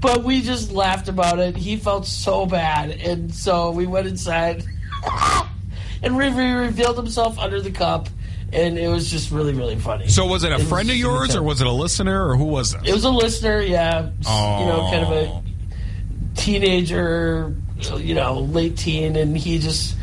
But 0.00 0.24
we 0.24 0.42
just 0.42 0.72
laughed 0.72 1.08
about 1.08 1.38
it. 1.38 1.56
He 1.56 1.76
felt 1.76 2.04
so 2.04 2.44
bad, 2.44 2.90
and 2.90 3.32
so 3.34 3.70
we 3.70 3.86
went 3.86 4.06
inside, 4.06 4.62
and 6.02 6.18
River 6.18 6.58
revealed 6.58 6.96
himself 6.98 7.38
under 7.38 7.58
the 7.60 7.70
cup, 7.70 8.08
and 8.52 8.76
it 8.78 8.88
was 8.88 9.10
just 9.10 9.30
really, 9.30 9.54
really 9.54 9.76
funny. 9.76 10.08
So 10.08 10.26
was 10.26 10.44
it 10.44 10.52
a 10.52 10.56
It 10.56 10.64
friend 10.64 10.90
of 10.90 10.96
yours, 10.96 11.34
or 11.34 11.42
was 11.42 11.62
it 11.62 11.66
a 11.66 11.72
listener, 11.72 12.28
or 12.28 12.36
who 12.36 12.44
was 12.44 12.74
it? 12.74 12.86
it 12.86 12.92
was 12.92 13.04
a 13.04 13.10
listener, 13.10 13.60
yeah, 13.62 14.02
you 14.02 14.66
know, 14.66 14.88
kind 14.92 15.04
of 15.06 15.10
Oh. 15.10 15.42
a 15.42 16.36
teenager, 16.36 17.54
you 17.96 18.14
know, 18.14 18.40
late 18.40 18.76
teen, 18.76 19.16
and 19.16 19.36
he 19.38 19.58
just. 19.58 19.96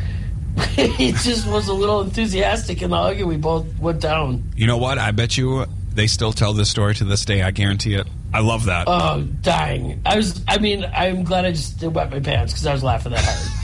he 0.70 1.12
just 1.12 1.46
was 1.46 1.68
a 1.68 1.72
little 1.74 2.02
enthusiastic 2.02 2.82
in 2.82 2.90
the 2.90 2.96
hug, 2.96 3.18
and 3.18 3.28
we 3.28 3.36
both 3.36 3.66
went 3.78 4.00
down. 4.00 4.44
You 4.56 4.66
know 4.66 4.76
what? 4.76 4.98
I 4.98 5.10
bet 5.10 5.36
you 5.36 5.66
they 5.94 6.06
still 6.06 6.32
tell 6.32 6.52
this 6.52 6.70
story 6.70 6.94
to 6.96 7.04
this 7.04 7.24
day. 7.24 7.42
I 7.42 7.50
guarantee 7.50 7.94
it. 7.94 8.06
I 8.34 8.40
love 8.40 8.66
that. 8.66 8.84
Oh, 8.86 9.22
dying! 9.42 10.00
I 10.06 10.16
was. 10.16 10.42
I 10.48 10.58
mean, 10.58 10.84
I'm 10.84 11.24
glad 11.24 11.44
I 11.44 11.52
just 11.52 11.82
wet 11.82 12.10
my 12.10 12.20
pants 12.20 12.52
because 12.52 12.66
I 12.66 12.72
was 12.72 12.82
laughing 12.82 13.12
that 13.12 13.24
hard. 13.24 13.58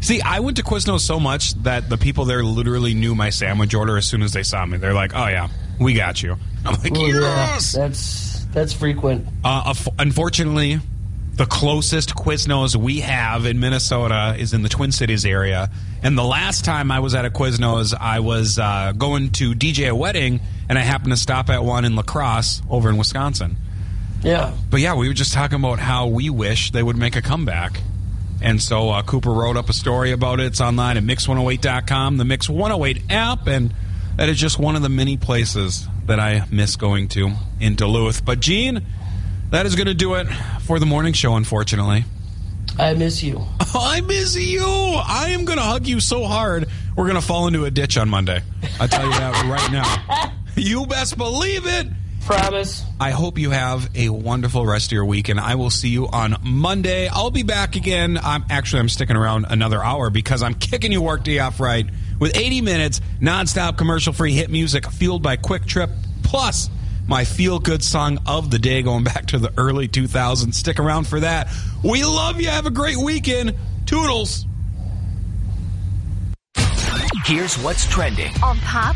See, 0.00 0.20
I 0.20 0.38
went 0.40 0.56
to 0.58 0.62
Quiznos 0.62 1.00
so 1.00 1.18
much 1.18 1.54
that 1.64 1.88
the 1.88 1.98
people 1.98 2.24
there 2.24 2.44
literally 2.44 2.94
knew 2.94 3.16
my 3.16 3.30
sandwich 3.30 3.74
order 3.74 3.96
as 3.96 4.06
soon 4.06 4.22
as 4.22 4.32
they 4.32 4.44
saw 4.44 4.64
me. 4.64 4.78
They're 4.78 4.94
like, 4.94 5.12
"Oh 5.14 5.26
yeah, 5.26 5.48
we 5.80 5.94
got 5.94 6.22
you." 6.22 6.36
I'm 6.64 6.74
like, 6.74 6.92
Oh, 6.96 7.06
yeah, 7.06 7.58
that's 7.74 8.44
that's 8.46 8.72
frequent. 8.72 9.26
Uh, 9.44 9.72
unf- 9.72 9.94
unfortunately, 9.98 10.80
the 11.32 11.46
closest 11.46 12.14
Quiznos 12.14 12.76
we 12.76 13.00
have 13.00 13.46
in 13.46 13.60
Minnesota 13.60 14.36
is 14.38 14.52
in 14.54 14.62
the 14.62 14.68
Twin 14.68 14.92
Cities 14.92 15.24
area. 15.24 15.70
And 16.02 16.16
the 16.16 16.24
last 16.24 16.64
time 16.64 16.90
I 16.90 17.00
was 17.00 17.14
at 17.14 17.24
a 17.24 17.30
Quiznos, 17.30 17.94
I 17.98 18.20
was 18.20 18.58
uh, 18.58 18.92
going 18.96 19.30
to 19.32 19.52
DJ 19.52 19.88
a 19.88 19.94
wedding, 19.94 20.40
and 20.68 20.78
I 20.78 20.82
happened 20.82 21.12
to 21.12 21.16
stop 21.16 21.50
at 21.50 21.64
one 21.64 21.84
in 21.84 21.96
La 21.96 22.02
Crosse 22.02 22.62
over 22.70 22.88
in 22.88 22.96
Wisconsin. 22.96 23.56
Yeah. 24.22 24.54
But 24.70 24.80
yeah, 24.80 24.94
we 24.94 25.08
were 25.08 25.14
just 25.14 25.32
talking 25.32 25.58
about 25.58 25.78
how 25.78 26.06
we 26.08 26.30
wish 26.30 26.70
they 26.70 26.82
would 26.82 26.96
make 26.96 27.16
a 27.16 27.22
comeback. 27.22 27.80
And 28.40 28.62
so 28.62 28.90
uh, 28.90 29.02
Cooper 29.02 29.32
wrote 29.32 29.56
up 29.56 29.68
a 29.68 29.72
story 29.72 30.12
about 30.12 30.40
it. 30.40 30.46
It's 30.46 30.60
online 30.60 30.96
at 30.96 31.02
mix108.com, 31.02 32.16
the 32.16 32.24
Mix 32.24 32.48
108 32.48 33.10
app, 33.10 33.46
and 33.48 33.74
that 34.16 34.28
is 34.28 34.38
just 34.38 34.58
one 34.58 34.76
of 34.76 34.82
the 34.82 34.88
many 34.88 35.16
places 35.16 35.86
that 36.06 36.20
I 36.20 36.44
miss 36.50 36.76
going 36.76 37.08
to 37.08 37.32
in 37.60 37.74
Duluth. 37.74 38.24
But 38.24 38.40
Gene, 38.40 38.84
that 39.50 39.66
is 39.66 39.74
going 39.74 39.86
to 39.88 39.94
do 39.94 40.14
it 40.14 40.26
for 40.62 40.78
the 40.78 40.86
morning 40.86 41.12
show, 41.12 41.34
unfortunately. 41.34 42.04
I 42.78 42.94
miss 42.94 43.22
you. 43.22 43.44
I 43.74 44.00
miss 44.02 44.36
you. 44.36 44.64
I 44.64 45.30
am 45.30 45.44
going 45.44 45.58
to 45.58 45.64
hug 45.64 45.86
you 45.86 46.00
so 46.00 46.24
hard, 46.24 46.68
we're 46.96 47.04
going 47.08 47.20
to 47.20 47.26
fall 47.26 47.46
into 47.48 47.64
a 47.64 47.70
ditch 47.70 47.96
on 47.96 48.08
Monday. 48.08 48.40
I 48.80 48.86
tell 48.86 49.04
you 49.04 49.12
that 49.12 49.44
right 49.46 49.72
now. 49.72 50.34
You 50.58 50.86
best 50.86 51.16
believe 51.16 51.66
it. 51.66 51.86
Promise. 52.26 52.84
I 52.98 53.12
hope 53.12 53.38
you 53.38 53.50
have 53.50 53.88
a 53.94 54.08
wonderful 54.08 54.66
rest 54.66 54.88
of 54.88 54.92
your 54.92 55.04
week, 55.04 55.28
and 55.28 55.38
I 55.38 55.54
will 55.54 55.70
see 55.70 55.88
you 55.88 56.08
on 56.08 56.36
Monday. 56.42 57.06
I'll 57.06 57.30
be 57.30 57.44
back 57.44 57.76
again. 57.76 58.18
I'm 58.20 58.44
actually 58.50 58.80
I'm 58.80 58.88
sticking 58.88 59.14
around 59.14 59.46
another 59.48 59.82
hour 59.82 60.10
because 60.10 60.42
I'm 60.42 60.54
kicking 60.54 60.90
your 60.90 61.02
workday 61.02 61.38
off 61.38 61.60
right 61.60 61.86
with 62.18 62.36
80 62.36 62.60
minutes 62.62 63.00
nonstop 63.20 63.78
commercial 63.78 64.12
free 64.12 64.32
hit 64.32 64.50
music 64.50 64.90
fueled 64.90 65.22
by 65.22 65.36
Kwik 65.36 65.64
Trip 65.64 65.90
plus 66.24 66.68
my 67.08 67.24
feel 67.24 67.58
good 67.58 67.82
song 67.82 68.18
of 68.26 68.50
the 68.50 68.58
day 68.58 68.82
going 68.82 69.02
back 69.02 69.26
to 69.26 69.38
the 69.38 69.52
early 69.56 69.88
2000s. 69.88 70.54
Stick 70.54 70.78
around 70.78 71.08
for 71.08 71.20
that. 71.20 71.48
We 71.82 72.04
love 72.04 72.40
you. 72.40 72.48
Have 72.48 72.66
a 72.66 72.70
great 72.70 72.98
weekend. 72.98 73.54
Toodles. 73.86 74.44
Here's 77.24 77.56
what's 77.58 77.86
trending 77.86 78.32
on 78.42 78.58
Pop 78.58 78.94